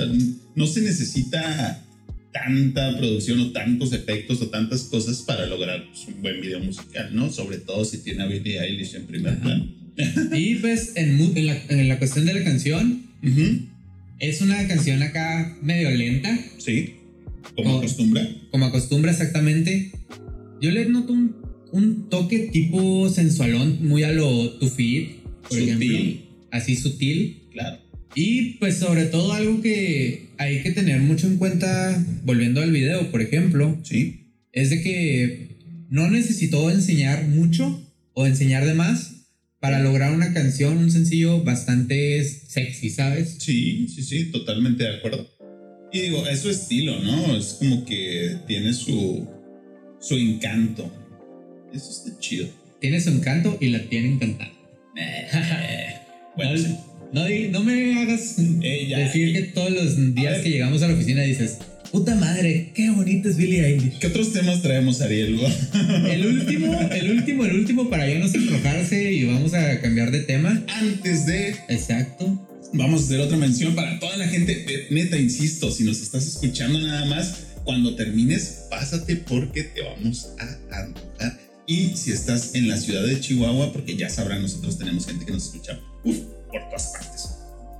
no 0.55 0.67
se 0.67 0.81
necesita 0.81 1.85
tanta 2.33 2.97
producción 2.99 3.40
o 3.40 3.53
tantos 3.53 3.93
efectos 3.93 4.40
o 4.43 4.49
tantas 4.49 4.83
cosas 4.83 5.23
para 5.23 5.47
lograr 5.47 5.87
pues, 5.88 6.07
un 6.09 6.21
buen 6.23 6.40
video 6.40 6.61
musical, 6.61 7.11
¿no? 7.14 7.31
Sobre 7.33 7.59
todo 7.59 7.85
si 7.85 7.99
tiene 7.99 8.23
a 8.23 8.27
Billie 8.27 8.61
Eilish 8.61 8.95
en 8.95 9.07
primer 9.07 9.35
Ajá. 9.35 9.43
plano. 9.43 9.67
Y 10.37 10.57
pues 10.57 10.93
en, 10.97 11.47
la, 11.47 11.57
en 11.69 11.88
la 11.88 11.99
cuestión 11.99 12.27
de 12.27 12.35
la 12.35 12.43
canción, 12.45 13.03
es 14.19 14.40
una 14.40 14.67
canción 14.67 15.03
acá 15.03 15.57
medio 15.62 15.90
lenta, 15.90 16.37
Sí, 16.59 16.95
como 17.55 17.79
acostumbra. 17.79 18.29
como 18.51 18.67
acostumbra 18.67 19.12
exactamente. 19.12 19.93
Yo 20.61 20.71
le 20.73 20.87
noto 20.87 21.12
un, 21.12 21.37
un 21.73 22.09
toque 22.09 22.51
tipo 22.53 23.09
sensualón, 23.11 23.87
muy 23.87 24.03
a 24.03 24.12
lo 24.12 24.59
Tu 24.59 24.69
Fit, 24.69 25.11
por 25.49 25.59
Sutil. 25.59 25.69
ejemplo. 25.69 26.25
Así 26.51 26.75
sutil. 26.77 27.43
Claro. 27.53 27.79
Y 28.14 28.55
pues 28.59 28.77
sobre 28.79 29.07
todo 29.07 29.33
algo 29.33 29.61
que 29.61 30.29
hay 30.38 30.62
que 30.62 30.70
tener 30.70 31.00
mucho 31.00 31.27
en 31.27 31.37
cuenta, 31.37 32.05
volviendo 32.24 32.61
al 32.62 32.70
video, 32.72 33.11
por 33.11 33.20
ejemplo, 33.22 33.79
Sí. 33.83 34.31
es 34.53 34.70
de 34.70 34.83
que 34.83 35.48
no 35.90 36.09
necesitó 36.11 36.70
enseñar 36.70 37.27
mucho 37.29 37.81
o 38.12 38.27
enseñar 38.27 38.64
de 38.64 38.74
más 38.74 39.11
para 39.61 39.81
lograr 39.81 40.12
una 40.14 40.33
canción, 40.33 40.79
un 40.79 40.90
sencillo 40.90 41.42
bastante 41.42 42.22
sexy, 42.24 42.90
¿sabes? 42.90 43.37
Sí, 43.38 43.88
sí, 43.88 44.03
sí, 44.03 44.24
totalmente 44.31 44.85
de 44.85 44.96
acuerdo. 44.96 45.29
Y 45.92 46.00
digo, 46.00 46.27
es 46.27 46.40
su 46.40 46.50
estilo, 46.50 46.98
¿no? 47.00 47.37
Es 47.37 47.55
como 47.59 47.85
que 47.85 48.37
tiene 48.46 48.72
su, 48.74 49.27
su 50.00 50.16
encanto. 50.16 50.92
Eso 51.72 51.90
está 51.90 52.18
chido. 52.20 52.46
Tiene 52.81 53.00
su 53.00 53.11
encanto 53.11 53.57
y 53.61 53.68
la 53.68 53.81
tiene 53.88 54.12
encantada. 54.12 54.53
Bueno, 56.37 56.53
no, 56.53 56.59
sí. 56.59 56.77
No 57.14 57.50
no 57.50 57.64
me 57.64 58.03
hagas 58.03 58.37
Eh, 58.61 58.87
ya. 58.88 58.98
decir 58.98 59.33
que 59.33 59.42
todos 59.44 59.70
los 59.70 60.14
días 60.14 60.40
que 60.42 60.50
llegamos 60.50 60.83
a 60.83 60.88
la 60.88 60.94
oficina 60.94 61.22
dices, 61.22 61.59
puta 61.92 62.14
madre, 62.16 62.72
qué 62.74 62.90
bonita 62.90 63.29
es 63.29 63.37
Billie 63.37 63.64
Eilish. 63.64 63.98
¿Qué 64.00 64.09
otros 64.09 64.33
temas 64.33 64.61
traemos, 64.62 65.00
Ariel? 65.00 65.38
El 66.11 66.27
último, 66.27 66.77
el 66.90 67.11
último, 67.11 67.44
el 67.44 67.55
último 67.55 67.88
para 67.88 68.09
ya 68.09 68.18
no 68.18 68.27
enrojarse 68.27 69.12
y 69.12 69.24
vamos 69.24 69.55
a 69.55 69.81
cambiar 69.81 70.11
de 70.11 70.20
tema. 70.20 70.62
Antes 70.68 71.27
de 71.27 71.50
Exacto. 71.68 72.48
Vamos 72.72 73.03
a 73.03 73.05
hacer 73.05 73.20
otra 73.20 73.37
mención 73.37 73.77
para 73.77 74.00
toda 74.00 74.16
la 74.16 74.27
gente. 74.27 74.88
Neta, 74.90 75.16
insisto, 75.16 75.70
si 75.70 75.85
nos 75.85 76.03
estás 76.03 76.27
escuchando 76.27 76.81
nada 76.81 77.05
más, 77.07 77.44
cuando 77.62 77.94
termines, 77.94 78.64
pásate 78.68 79.14
porque 79.14 79.62
te 79.62 79.83
vamos 79.83 80.31
a 80.40 80.81
antojar. 80.81 81.38
Y 81.68 81.90
si 81.94 82.11
estás 82.11 82.57
en 82.57 82.66
la 82.66 82.77
ciudad 82.77 83.07
de 83.07 83.20
Chihuahua, 83.20 83.72
porque 83.72 83.96
ya 83.96 84.11
sabrán, 84.11 84.42
nosotros 84.42 84.77
tenemos 84.77 85.07
gente 85.07 85.24
que 85.24 85.31
nos 85.33 85.44
escucha 85.44 85.79
uf, 86.03 86.16
por 86.55 86.64
todas 86.71 86.87
partes. 86.88 87.29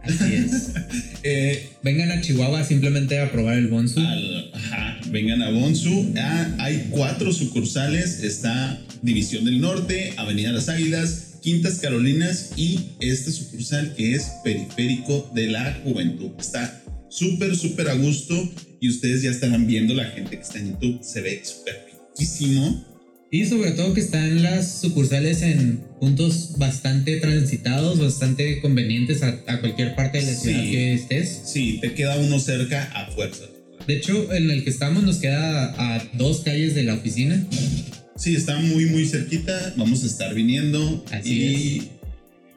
Así 0.03 0.35
es. 0.35 0.69
Eh, 1.27 1.71
Vengan 1.83 2.13
a 2.13 2.21
Chihuahua 2.21 2.63
simplemente 2.65 3.19
a 3.19 3.33
probar 3.33 3.57
el 3.57 3.69
Bonsu. 3.69 3.99
al- 3.99 4.51
ajá, 4.53 4.99
vengan 5.11 5.41
a 5.41 5.49
Bonsu. 5.51 6.13
Ah, 6.19 6.55
hay 6.59 6.89
cuatro 6.91 7.33
sucursales. 7.33 8.23
Está 8.23 8.79
División 9.01 9.47
del 9.47 9.59
Norte, 9.63 10.13
Avenida 10.19 10.53
Las 10.53 10.69
Águilas, 10.69 11.39
Quintas 11.41 11.79
Carolinas 11.79 12.51
y 12.57 12.91
esta 13.01 13.31
sucursal 13.31 13.95
que 13.97 14.15
es 14.15 14.27
Periférico 14.45 15.31
de 15.35 15.47
la 15.47 15.81
Juventud. 15.83 16.33
Está 16.39 16.83
súper, 17.09 17.57
súper 17.57 17.89
a 17.89 17.95
gusto 17.95 18.35
y 18.81 18.91
ustedes 18.91 19.23
ya 19.23 19.31
estarán 19.31 19.67
viendo 19.67 19.95
la 19.95 20.05
gente 20.05 20.37
que 20.37 20.43
está 20.43 20.59
en 20.59 20.73
YouTube. 20.73 21.03
Se 21.03 21.23
ve 21.23 21.41
súper 21.43 21.87
riquísimo. 22.13 22.85
Y 23.31 23.47
sobre 23.47 23.73
todo 23.73 23.95
que 23.95 24.01
están 24.01 24.43
las 24.43 24.81
sucursales 24.81 25.43
en 25.43 25.81
puntos 26.01 26.53
bastante 26.57 27.17
transitados, 27.17 27.99
bastante 27.99 28.61
convenientes 28.61 29.23
a, 29.25 29.41
a 29.49 29.61
cualquier 29.61 29.97
parte 29.97 30.19
de 30.21 30.27
la 30.27 30.35
ciudad 30.35 30.63
Sí. 30.63 30.71
que 30.71 30.95
estés. 30.95 31.41
Sí, 31.45 31.79
te 31.81 31.95
queda 31.95 32.17
uno 32.17 32.39
cerca 32.39 32.85
a 32.95 33.11
fuerza. 33.11 33.45
De 33.89 33.97
hecho, 33.97 34.33
en 34.33 34.51
el 34.51 34.63
que 34.63 34.71
estamos 34.71 35.03
nos 35.03 35.17
queda 35.17 35.75
a 35.77 36.09
dos 36.15 36.41
calles 36.43 36.75
de 36.77 36.85
la 36.85 36.95
oficina. 36.95 37.45
Sí, 38.17 38.37
está 38.37 38.57
muy, 38.61 38.87
muy 38.87 39.05
cerquita. 39.07 39.75
Vamos 39.77 40.05
a 40.05 40.07
estar 40.07 40.33
viniendo. 40.33 41.05
Así 41.11 41.33
y, 41.33 41.89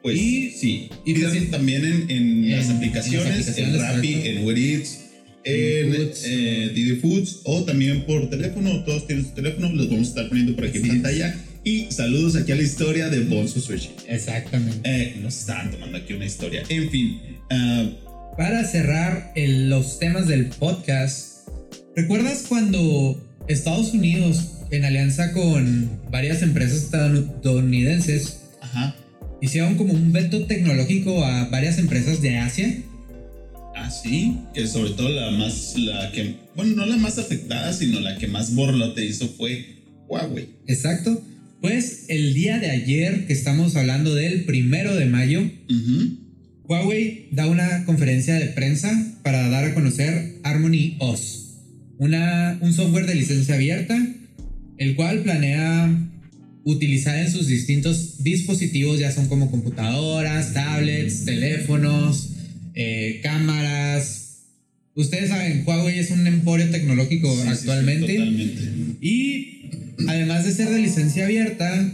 Pues 0.03 0.15
Y- 0.17 0.51
sí. 0.51 0.89
y 1.06 1.13
Pidan 1.15 1.32
pues 1.36 1.51
también 1.51 1.84
en, 1.86 2.01
en 2.12 2.43
En- 2.45 2.51
las 2.51 2.69
en 2.69 2.75
aplicaciones, 2.77 3.25
las 3.47 3.49
aplicaciones, 3.49 3.75
en 3.75 3.82
Rappi, 3.82 4.13
en 4.30 4.43
Uber 4.45 4.58
Eats, 4.58 4.99
en 5.47 5.93
Foods. 5.93 6.23
eh, 6.25 6.71
Didi 6.73 6.95
Foods 6.97 7.39
o 7.43 7.63
también 7.63 8.05
por 8.05 8.29
teléfono. 8.29 8.83
Todos 8.83 9.07
tienen 9.07 9.25
su 9.25 9.31
teléfono. 9.31 9.69
Los 9.73 9.89
vamos 9.89 10.07
a 10.07 10.10
estar 10.10 10.29
poniendo 10.29 10.55
por 10.55 10.65
aquí 10.65 10.77
en 10.79 10.88
pantalla. 10.88 11.36
Y 11.63 11.88
saludos 11.91 12.36
aquí 12.36 12.51
a 12.51 12.55
la 12.55 12.62
historia 12.63 13.10
de 13.10 13.21
Bonzo 13.25 13.60
Sushi. 13.60 13.89
Exactamente. 14.07 14.79
Eh, 14.83 15.17
nos 15.21 15.38
estaban 15.39 15.69
tomando 15.71 15.97
aquí 15.97 16.13
una 16.13 16.25
historia. 16.25 16.63
En 16.69 16.89
fin. 16.89 17.19
ah, 17.49 17.89
Para 18.38 18.63
cerrar 18.65 19.31
el- 19.36 19.69
los 19.69 19.97
temas 19.99 20.27
del 20.27 20.45
podcast, 20.45 21.47
¿recuerdas 21.95 22.45
cuando 22.47 23.19
Estados 23.47 23.93
Unidos, 23.93 24.51
en 24.71 24.86
alianza 24.86 25.33
con 25.33 25.89
varias 26.12 26.41
empresas 26.43 26.83
estadounidenses, 26.83 28.39
ajá. 28.62 28.95
hicieron 29.41 29.75
como 29.75 29.93
un 29.93 30.12
veto 30.12 30.45
tecnológico 30.45 31.23
a 31.25 31.49
varias 31.49 31.77
empresas 31.79 32.21
de 32.21 32.38
Asia? 32.38 32.77
Ah, 33.79 33.91
sí, 33.91 34.37
que 34.53 34.65
sobre 34.67 34.91
todo 34.91 35.09
la 35.09 35.31
más, 35.31 35.75
la 35.77 36.11
que, 36.11 36.35
bueno, 36.55 36.75
no 36.75 36.85
la 36.85 36.97
más 36.97 37.17
afectada, 37.19 37.71
sino 37.71 37.99
la 37.99 38.17
que 38.17 38.27
más 38.27 38.55
borlote 38.55 39.05
hizo 39.05 39.27
fue 39.29 39.77
Huawei. 40.07 40.49
Exacto. 40.65 41.23
Pues 41.61 42.05
el 42.07 42.33
día 42.33 42.59
de 42.59 42.71
ayer, 42.71 43.27
que 43.27 43.33
estamos 43.33 43.75
hablando 43.75 44.15
del 44.15 44.45
primero 44.45 44.95
de 44.95 45.05
mayo. 45.05 45.49
Huawei 46.63 47.29
da 47.31 47.47
una 47.47 47.85
conferencia 47.85 48.35
de 48.35 48.47
prensa 48.47 48.91
para 49.23 49.47
dar 49.49 49.63
a 49.63 49.73
conocer 49.73 50.39
Harmony 50.43 50.97
OS, 50.99 51.55
una, 51.97 52.57
un 52.61 52.73
software 52.73 53.05
de 53.05 53.15
licencia 53.15 53.55
abierta, 53.55 53.95
el 54.77 54.95
cual 54.95 55.21
planea 55.21 55.89
utilizar 56.63 57.17
en 57.17 57.31
sus 57.31 57.47
distintos 57.47 58.23
dispositivos, 58.23 58.99
ya 58.99 59.11
son 59.11 59.27
como 59.27 59.49
computadoras, 59.49 60.53
tablets, 60.53 61.23
teléfonos, 61.23 62.31
eh, 62.79 63.19
cámaras. 63.23 64.23
Ustedes 64.95 65.29
saben, 65.29 65.63
Huawei 65.65 65.97
es 65.99 66.11
un 66.11 66.25
emporio 66.27 66.69
tecnológico 66.69 67.29
Sí, 67.31 67.37
sí, 67.41 67.43
sí, 67.43 67.49
actualmente. 67.51 68.13
totalmente. 68.13 68.61
Y 69.01 69.69
además 70.07 70.45
de 70.45 70.51
ser 70.53 70.69
de 70.69 70.79
licencia 70.79 71.25
abierta, 71.25 71.93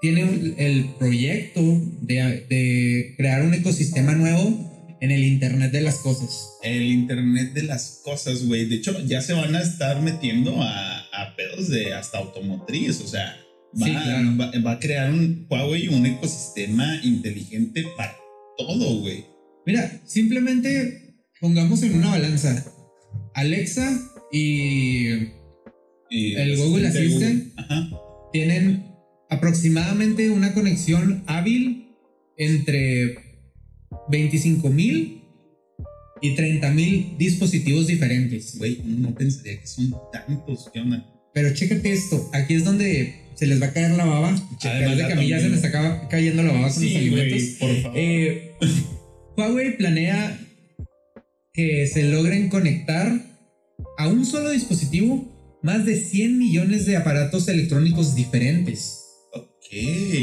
tiene 0.00 0.54
el 0.58 0.86
proyecto 0.98 1.60
de, 2.02 2.46
de 2.48 3.14
crear 3.16 3.42
un 3.42 3.54
ecosistema 3.54 4.12
nuevo 4.14 4.96
en 5.00 5.10
el 5.10 5.24
Internet 5.24 5.72
de 5.72 5.80
las 5.80 5.96
Cosas. 5.96 6.30
El 6.62 6.82
Internet 6.82 7.52
de 7.52 7.62
las 7.64 8.00
cosas, 8.04 8.44
güey. 8.44 8.64
De 8.66 8.76
hecho, 8.76 8.98
ya 9.06 9.20
se 9.20 9.32
van 9.32 9.54
a 9.56 9.60
estar 9.62 10.00
metiendo 10.02 10.62
a, 10.62 10.98
a 11.00 11.36
pedos 11.36 11.68
de 11.68 11.92
hasta 11.94 12.18
automotriz. 12.18 13.00
O 13.00 13.08
sea, 13.08 13.36
va, 13.80 13.86
Sí, 13.86 13.92
claro. 13.92 14.36
va, 14.40 14.52
va 14.64 14.72
a 14.72 14.78
crear 14.78 15.10
un 15.12 15.46
Huawei 15.50 15.88
un 15.88 16.06
ecosistema 16.06 17.00
inteligente 17.04 17.84
para 17.96 18.16
todo, 18.58 19.00
güey. 19.00 19.24
Mira, 19.66 20.00
simplemente 20.06 21.14
pongamos 21.40 21.82
en 21.82 21.94
una 21.96 22.10
balanza 22.10 22.64
Alexa 23.34 24.00
y 24.32 25.08
Y 26.08 26.34
El 26.36 26.56
Google 26.56 26.82
de 26.82 26.88
Assistant. 26.88 27.52
Tienen 28.32 28.86
aproximadamente 29.28 30.30
una 30.30 30.54
conexión 30.54 31.24
hábil 31.26 31.88
entre 32.36 33.16
25 34.10 34.68
mil 34.70 35.22
y 36.22 36.34
30 36.36 36.70
mil 36.70 37.14
dispositivos 37.18 37.86
diferentes. 37.88 38.56
Güey, 38.58 38.82
no 38.84 39.14
pensaría 39.14 39.60
que 39.60 39.66
son 39.66 39.92
tantos. 40.12 40.70
¿Qué 40.72 40.80
onda? 40.80 41.04
Pero 41.34 41.52
chécate 41.52 41.92
esto, 41.92 42.30
aquí 42.32 42.54
es 42.54 42.64
donde 42.64 43.14
se 43.34 43.46
les 43.46 43.60
va 43.60 43.66
a 43.66 43.72
caer 43.72 43.90
la 43.96 44.06
baba. 44.06 44.28
Además 44.62 44.96
de 44.96 45.06
que 45.06 45.12
a 45.12 45.16
mí 45.16 45.28
ya 45.28 45.40
se 45.40 45.48
me 45.48 45.56
está 45.56 45.70
ca- 45.72 46.08
cayendo 46.08 46.42
la 46.42 46.52
baba 46.52 46.72
con 46.72 46.82
los 46.84 46.94
alimentos. 46.96 47.42
por 47.58 47.76
favor. 47.82 47.98
Eh, 47.98 48.52
Huawei 49.36 49.76
planea 49.76 50.38
que 51.52 51.86
se 51.86 52.04
logren 52.04 52.48
conectar 52.48 53.20
a 53.98 54.08
un 54.08 54.24
solo 54.24 54.50
dispositivo 54.50 55.58
más 55.62 55.84
de 55.84 55.96
100 56.00 56.38
millones 56.38 56.86
de 56.86 56.96
aparatos 56.96 57.48
electrónicos 57.48 58.14
diferentes. 58.14 59.00
ok. 59.34 59.72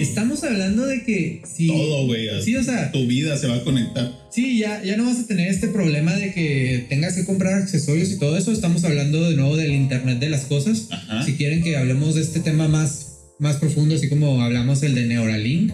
Estamos 0.02 0.44
hablando 0.44 0.86
de 0.86 1.04
que 1.04 1.42
si... 1.46 1.68
Todo, 1.68 2.06
güey. 2.08 2.28
Sí, 2.44 2.56
o 2.56 2.64
sea, 2.64 2.92
Tu 2.92 3.06
vida 3.08 3.36
se 3.38 3.48
va 3.48 3.56
a 3.58 3.64
conectar. 3.64 4.12
sí, 4.32 4.60
ya, 4.60 4.82
ya 4.84 4.96
no 4.96 5.06
vas 5.06 5.20
a 5.20 5.28
tener 5.28 5.48
este 5.50 5.68
problema 5.68 6.14
de 6.14 6.34
que 6.34 6.86
tengas 6.90 7.16
que 7.16 7.26
comprar 7.26 7.56
accesorios 7.56 8.12
y 8.12 8.20
todo 8.20 8.38
eso. 8.38 8.52
Estamos 8.52 8.84
hablando 8.84 9.30
de 9.30 9.36
nuevo 9.36 9.58
del 9.58 9.74
Internet 9.74 10.20
de 10.20 10.30
las 10.30 10.46
Cosas. 10.46 10.88
Ajá. 10.92 11.26
Si 11.26 11.34
quieren 11.34 11.62
que 11.62 11.76
hablemos 11.78 12.16
de 12.16 12.22
este 12.22 12.40
tema 12.40 12.68
más, 12.68 13.18
más 13.40 13.58
profundo, 13.58 13.96
así 13.96 14.08
como 14.10 14.42
hablamos 14.42 14.82
el 14.84 14.96
de 14.96 15.06
Neuralink, 15.08 15.72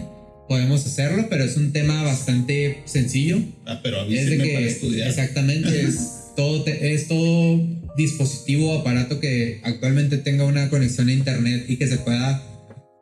podemos 0.50 0.84
hacerlo, 0.84 1.28
pero 1.30 1.44
es 1.44 1.56
un 1.56 1.72
tema 1.72 2.02
bastante 2.02 2.78
sencillo. 2.84 3.38
Ah, 3.66 3.78
pero 3.84 4.02
Es 4.02 4.08
de 4.08 4.18
avísenme 4.18 4.44
que 4.44 4.54
para 4.54 4.66
estudiar. 4.66 5.08
exactamente 5.08 5.80
es 5.82 6.08
todo, 6.36 6.64
te- 6.64 6.92
es 6.92 7.06
todo 7.06 7.64
dispositivo 7.96 8.72
o 8.72 8.80
aparato 8.80 9.20
que 9.20 9.60
actualmente 9.62 10.18
tenga 10.18 10.44
una 10.44 10.68
conexión 10.68 11.08
a 11.08 11.12
internet 11.12 11.66
y 11.68 11.76
que 11.76 11.86
se 11.86 11.98
pueda 11.98 12.42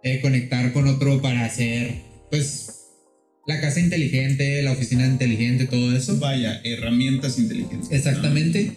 eh, 0.04 0.20
conectar 0.20 0.74
con 0.74 0.88
otro 0.88 1.22
para 1.22 1.46
hacer 1.46 1.94
pues 2.30 2.66
la 3.46 3.58
casa 3.62 3.80
inteligente, 3.80 4.62
la 4.62 4.72
oficina 4.72 5.06
inteligente, 5.06 5.64
todo 5.64 5.96
eso. 5.96 6.18
Vaya, 6.18 6.60
herramientas 6.64 7.38
inteligentes. 7.38 7.88
Exactamente. 7.90 8.72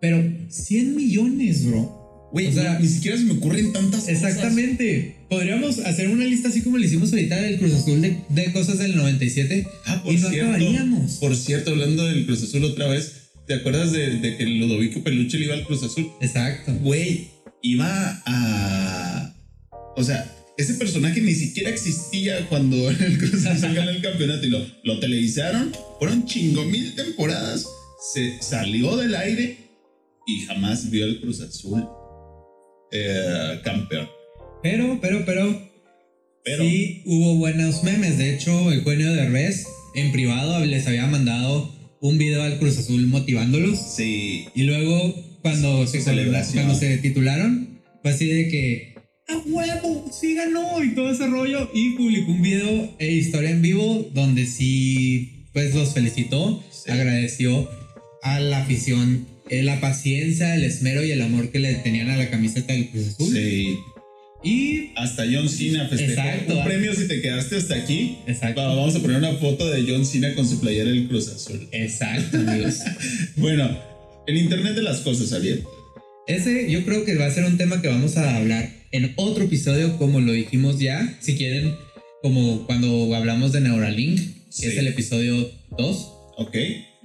Pero 0.00 0.20
100 0.48 0.96
millones, 0.96 1.64
bro. 1.64 2.05
Güey, 2.32 2.48
O 2.48 2.52
sea, 2.52 2.78
ni 2.78 2.88
siquiera 2.88 3.16
se 3.16 3.24
me 3.24 3.32
ocurren 3.34 3.72
tantas 3.72 4.00
cosas. 4.00 4.14
Exactamente. 4.22 5.16
Podríamos 5.30 5.78
hacer 5.80 6.08
una 6.08 6.24
lista 6.24 6.48
así 6.48 6.60
como 6.60 6.76
le 6.78 6.86
hicimos 6.86 7.12
ahorita 7.12 7.40
del 7.40 7.58
Cruz 7.58 7.72
Azul 7.72 8.00
de, 8.02 8.18
de 8.28 8.52
cosas 8.52 8.78
del 8.78 8.96
97 8.96 9.66
Ah, 9.86 10.02
por 10.04 10.12
y 10.12 10.18
no 10.18 10.28
cierto. 10.30 10.50
acabaríamos. 10.50 11.12
Por 11.14 11.36
cierto, 11.36 11.70
hablando 11.70 12.04
del 12.04 12.26
Cruz 12.26 12.42
Azul 12.42 12.64
otra 12.64 12.88
vez, 12.88 13.30
¿te 13.46 13.54
acuerdas 13.54 13.92
de, 13.92 14.18
de 14.18 14.36
que 14.36 14.44
Ludovico 14.44 15.02
Peluche 15.02 15.38
le 15.38 15.46
iba 15.46 15.54
al 15.54 15.64
Cruz 15.64 15.82
Azul? 15.84 16.08
Exacto. 16.20 16.72
Güey, 16.82 17.28
iba 17.62 18.22
a. 18.26 19.34
O 19.96 20.04
sea, 20.04 20.30
ese 20.58 20.74
personaje 20.74 21.20
ni 21.20 21.34
siquiera 21.34 21.70
existía 21.70 22.46
cuando 22.48 22.90
el 22.90 23.18
Cruz 23.18 23.46
Azul 23.46 23.72
ganó 23.74 23.90
el 23.90 24.02
campeonato 24.02 24.46
y 24.46 24.50
lo, 24.50 24.66
lo 24.84 24.98
televisaron. 25.00 25.72
Fueron 25.98 26.26
chingo 26.26 26.64
mil 26.64 26.94
temporadas. 26.94 27.66
Se 28.12 28.36
salió 28.42 28.96
del 28.96 29.14
aire 29.14 29.56
y 30.26 30.40
jamás 30.46 30.90
vio 30.90 31.06
el 31.06 31.20
Cruz 31.20 31.40
Azul 31.40 31.84
eh, 32.92 33.60
campeón. 33.64 34.08
Pero, 34.62 34.98
pero, 35.00 35.24
pero, 35.24 35.62
Pero 36.44 36.62
sí 36.64 37.02
hubo 37.06 37.36
buenos 37.36 37.82
memes. 37.84 38.18
De 38.18 38.34
hecho, 38.34 38.72
el 38.72 38.78
Eugenio 38.80 39.12
Derbez 39.12 39.66
en 39.94 40.12
privado 40.12 40.64
les 40.64 40.86
había 40.86 41.06
mandado 41.06 41.74
un 42.00 42.18
video 42.18 42.42
al 42.42 42.58
Cruz 42.58 42.78
Azul 42.78 43.06
motivándolos. 43.06 43.78
sí, 43.96 44.46
Y 44.54 44.62
luego, 44.64 45.14
cuando 45.42 45.86
se, 45.86 46.00
celebración. 46.00 46.64
cuando 46.64 46.78
se 46.78 46.98
titularon, 46.98 47.80
fue 48.02 48.10
así 48.10 48.26
de 48.26 48.48
que, 48.48 48.94
¡a 49.28 49.38
huevo! 49.46 50.08
¡Sí 50.12 50.34
ganó! 50.34 50.82
Y 50.84 50.94
todo 50.94 51.10
ese 51.10 51.26
rollo. 51.26 51.70
Y 51.74 51.90
publicó 51.96 52.30
un 52.32 52.42
video 52.42 52.94
e 52.98 53.10
historia 53.12 53.50
en 53.50 53.62
vivo 53.62 54.08
donde 54.14 54.46
sí, 54.46 55.48
pues 55.52 55.74
los 55.74 55.94
felicitó, 55.94 56.62
Sí. 56.70 56.90
agradeció 56.90 57.68
a 58.22 58.40
la 58.40 58.58
afición 58.62 59.26
eh, 59.50 59.62
la 59.62 59.80
paciencia, 59.80 60.54
el 60.54 60.64
esmero 60.64 61.04
y 61.04 61.10
el 61.12 61.22
amor 61.22 61.50
que 61.50 61.58
le 61.58 61.74
tenían 61.74 62.10
a 62.10 62.16
la 62.16 62.30
camiseta 62.30 62.72
del 62.72 62.88
Cruz 62.88 63.08
Azul. 63.08 63.34
sí. 63.34 63.76
Y, 64.44 64.90
Hasta 64.96 65.24
John 65.24 65.48
Cena 65.48 65.88
festejó 65.88 66.12
Exacto. 66.12 66.58
un 66.58 66.64
premio 66.64 66.94
si 66.94 67.08
te 67.08 67.20
quedaste 67.20 67.56
hasta 67.56 67.74
aquí. 67.74 68.18
exacto. 68.28 68.60
Va- 68.60 68.74
Vamos 68.76 68.94
a 68.94 69.00
poner 69.00 69.16
una 69.16 69.32
foto 69.32 69.68
de 69.68 69.82
John 69.90 70.04
Cena 70.06 70.34
con 70.34 70.46
su 70.48 70.60
playera 70.60 70.88
del 70.90 71.08
Cruz 71.08 71.28
Azul. 71.28 71.66
Exacto, 71.72 72.36
amigos. 72.38 72.76
Bueno, 73.36 73.76
el 74.26 74.36
Internet 74.36 74.74
de 74.74 74.82
las 74.82 74.98
cosas, 75.00 75.32
Ariel. 75.32 75.64
Ese 76.28 76.70
yo 76.70 76.84
creo 76.84 77.04
que 77.04 77.16
va 77.16 77.26
a 77.26 77.30
ser 77.30 77.44
un 77.44 77.56
tema 77.56 77.80
que 77.82 77.88
vamos 77.88 78.16
a 78.18 78.36
hablar 78.36 78.70
en 78.92 79.12
otro 79.16 79.44
episodio, 79.44 79.96
como 79.98 80.20
lo 80.20 80.32
dijimos 80.32 80.78
ya. 80.78 81.16
Si 81.20 81.34
quieren, 81.36 81.74
como 82.22 82.66
cuando 82.66 83.14
hablamos 83.16 83.52
de 83.52 83.62
Neuralink, 83.62 84.18
que 84.20 84.32
Sí. 84.50 84.66
es 84.66 84.76
el 84.76 84.86
episodio 84.86 85.50
2. 85.76 85.96
Ok, 86.36 86.56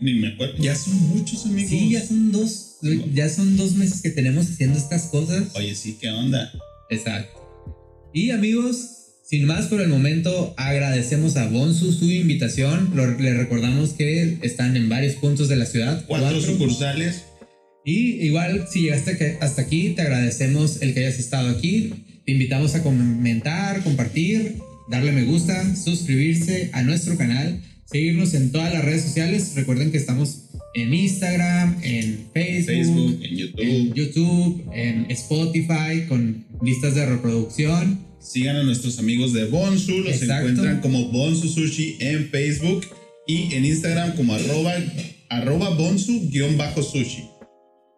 ni 0.01 0.13
me 0.15 0.29
acuerdo. 0.29 0.55
Ya 0.61 0.75
son 0.75 0.95
muchos 1.09 1.45
amigos. 1.45 1.69
Sí, 1.69 1.89
ya 1.91 2.05
son 2.05 2.31
dos, 2.31 2.77
ya 3.13 3.29
son 3.29 3.55
dos 3.57 3.75
meses 3.75 4.01
que 4.01 4.09
tenemos 4.09 4.49
haciendo 4.49 4.77
estas 4.77 5.03
cosas. 5.03 5.43
Oye, 5.55 5.75
sí, 5.75 5.97
¿qué 6.01 6.09
onda? 6.09 6.51
Exacto. 6.89 7.39
Y 8.13 8.31
amigos, 8.31 8.87
sin 9.23 9.45
más 9.45 9.67
por 9.67 9.79
el 9.79 9.87
momento, 9.87 10.53
agradecemos 10.57 11.37
a 11.37 11.47
Bonsu 11.47 11.93
su 11.93 12.11
invitación. 12.11 12.91
Lo- 12.95 13.17
le 13.17 13.33
recordamos 13.35 13.91
que 13.91 14.39
están 14.41 14.75
en 14.75 14.89
varios 14.89 15.15
puntos 15.15 15.47
de 15.47 15.55
la 15.55 15.65
ciudad. 15.65 16.03
Cuatro, 16.07 16.41
sucursales. 16.41 17.23
Y 17.85 18.25
igual, 18.25 18.67
si 18.71 18.81
llegaste 18.81 19.37
hasta 19.41 19.61
aquí, 19.63 19.89
te 19.95 20.01
agradecemos 20.01 20.81
el 20.81 20.93
que 20.93 21.05
hayas 21.05 21.19
estado 21.19 21.49
aquí. 21.49 21.93
Te 22.25 22.33
invitamos 22.33 22.75
a 22.75 22.83
comentar, 22.83 23.81
compartir, 23.83 24.57
darle 24.89 25.11
me 25.11 25.23
gusta, 25.23 25.75
suscribirse 25.75 26.69
a 26.73 26.83
nuestro 26.83 27.17
canal, 27.17 27.59
seguirnos 27.91 28.34
en 28.34 28.51
todas 28.51 28.73
las 28.73 28.86
redes 28.86 29.04
sociales. 29.04 29.54
Recuerden 29.56 29.91
que 29.91 29.97
estamos 29.97 30.43
en 30.73 30.93
Instagram, 30.93 31.77
en 31.84 32.30
Facebook, 32.34 32.65
Facebook, 32.65 33.19
en 33.23 33.36
YouTube. 33.36 33.60
en 33.60 33.93
YouTube, 33.93 34.69
en 34.73 35.12
Spotify, 35.12 36.08
con 36.08 36.45
listas 36.63 36.95
de 36.95 37.06
reproducción. 37.06 37.99
Sigan 38.19 38.56
a 38.56 38.63
nuestros 38.63 38.99
amigos 38.99 39.34
de 39.34 39.45
Bonsu. 39.45 39.99
Los 39.99 40.13
Exacto. 40.13 40.47
encuentran 40.47 40.82
como 40.82 41.12
Bonsu 41.12 41.49
Sushi 41.49 41.97
en 41.99 42.30
Facebook 42.30 42.86
y 43.27 43.54
en 43.54 43.65
Instagram 43.65 44.15
como 44.15 44.34
arroba, 44.36 44.73
arroba 45.30 45.77
Bonsu-sushi. 45.77 47.30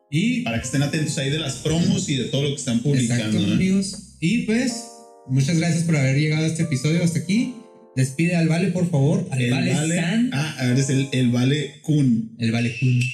Y 0.09 0.41
Para 0.41 0.59
que 0.59 0.65
estén 0.65 0.83
atentos 0.83 1.17
ahí 1.17 1.31
de 1.31 1.39
las 1.39 1.55
promos 1.55 2.07
y 2.07 2.15
de 2.15 2.25
todo 2.25 2.43
lo 2.43 2.49
que 2.49 2.55
están 2.55 2.81
publicando. 2.81 3.25
Exacto, 3.25 3.47
¿no? 3.47 3.53
amigos. 3.53 4.15
Y 4.19 4.43
pues, 4.43 4.85
muchas 5.27 5.57
gracias 5.57 5.83
por 5.83 5.97
haber 5.97 6.17
llegado 6.17 6.45
a 6.45 6.47
este 6.47 6.63
episodio 6.63 7.03
hasta 7.03 7.19
aquí. 7.19 7.55
Despide 7.95 8.35
al 8.35 8.47
Vale, 8.47 8.69
por 8.69 8.89
favor. 8.89 9.27
Al 9.31 9.41
El 9.41 9.51
Vale, 9.51 9.73
Vale. 9.73 9.95
San. 9.95 10.29
Ah, 10.33 10.55
ahora 10.59 10.79
es 10.79 10.89
el, 10.89 11.09
el 11.11 11.29
Vale 11.29 11.79
Kun. 11.81 12.35
El 12.39 12.51
Vale 12.51 12.75
Kun. 12.79 13.01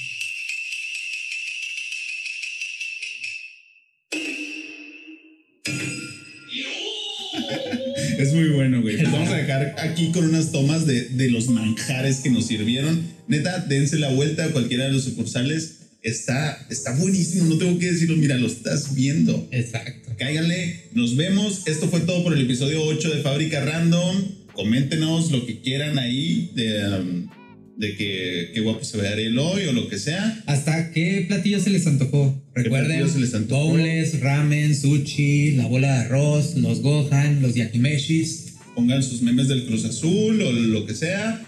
Es 8.19 8.33
muy 8.33 8.49
bueno, 8.49 8.81
güey. 8.81 8.97
Pues 8.97 9.11
vamos 9.11 9.29
a 9.29 9.37
dejar 9.37 9.75
aquí 9.79 10.11
con 10.11 10.25
unas 10.25 10.51
tomas 10.51 10.85
de, 10.85 11.05
de 11.05 11.31
los 11.31 11.47
manjares 11.47 12.17
que 12.17 12.29
nos 12.29 12.47
sirvieron. 12.47 13.01
Neta, 13.29 13.59
dense 13.59 13.97
la 13.97 14.09
vuelta 14.09 14.43
a 14.43 14.49
cualquiera 14.49 14.85
de 14.85 14.91
los 14.91 15.05
sucursales. 15.05 15.77
Está, 16.01 16.67
está 16.69 16.95
buenísimo, 16.95 17.45
no 17.45 17.57
tengo 17.57 17.79
que 17.79 17.91
decirlo. 17.91 18.17
Mira, 18.17 18.37
lo 18.37 18.47
estás 18.47 18.93
viendo. 18.93 19.47
Exacto. 19.51 20.11
Cáiganle, 20.17 20.89
nos 20.93 21.15
vemos. 21.15 21.65
Esto 21.65 21.87
fue 21.89 22.01
todo 22.01 22.23
por 22.23 22.33
el 22.33 22.41
episodio 22.41 22.83
8 22.83 23.09
de 23.15 23.21
Fábrica 23.21 23.63
Random. 23.63 24.38
Coméntenos 24.59 25.31
lo 25.31 25.45
que 25.45 25.61
quieran 25.61 25.97
ahí 25.97 26.51
de, 26.53 26.99
um, 26.99 27.29
de 27.77 27.95
que 27.95 28.51
qué 28.53 28.59
guapo 28.59 28.83
se 28.83 28.97
ve 28.97 29.07
Ariel 29.07 29.39
hoy 29.39 29.67
o 29.67 29.71
lo 29.71 29.87
que 29.87 29.97
sea. 29.97 30.43
¿Hasta 30.47 30.91
qué 30.91 31.23
platillo 31.29 31.61
se 31.61 31.69
les 31.69 31.87
antojó? 31.87 32.43
Recuerden, 32.53 33.09
se 33.09 33.21
les 33.21 33.33
antojó? 33.33 33.69
bowls, 33.69 34.19
ramen, 34.19 34.75
sushi, 34.75 35.51
la 35.51 35.65
bola 35.65 35.87
de 35.87 35.99
arroz, 35.99 36.55
los 36.57 36.81
gohan, 36.81 37.41
los 37.41 37.55
yakimeshis. 37.55 38.55
Pongan 38.75 39.01
sus 39.01 39.21
memes 39.21 39.47
del 39.47 39.65
Cruz 39.65 39.85
Azul 39.85 40.41
o 40.41 40.51
lo 40.51 40.85
que 40.85 40.93
sea. 40.93 41.41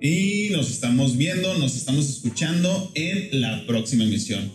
Y 0.00 0.48
nos 0.52 0.70
estamos 0.70 1.18
viendo, 1.18 1.58
nos 1.58 1.76
estamos 1.76 2.08
escuchando 2.08 2.92
en 2.94 3.42
la 3.42 3.66
próxima 3.66 4.04
emisión. 4.04 4.50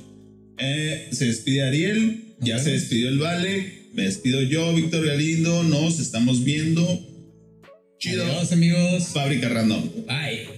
Eh, 0.58 1.10
se 1.12 1.26
despide 1.26 1.62
Ariel, 1.62 2.24
ya 2.42 2.58
se 2.58 2.72
despidió 2.72 3.10
el 3.10 3.20
Vale, 3.20 3.72
me 3.94 4.02
despido 4.02 4.42
yo, 4.42 4.74
Víctor 4.74 5.06
Galindo, 5.06 5.62
nos 5.62 6.00
estamos 6.00 6.44
viendo. 6.44 7.06
Chido. 8.00 8.24
Adiós, 8.24 8.54
amigos. 8.54 9.12
Fábrica 9.12 9.50
Random. 9.50 9.82
Bye. 10.08 10.49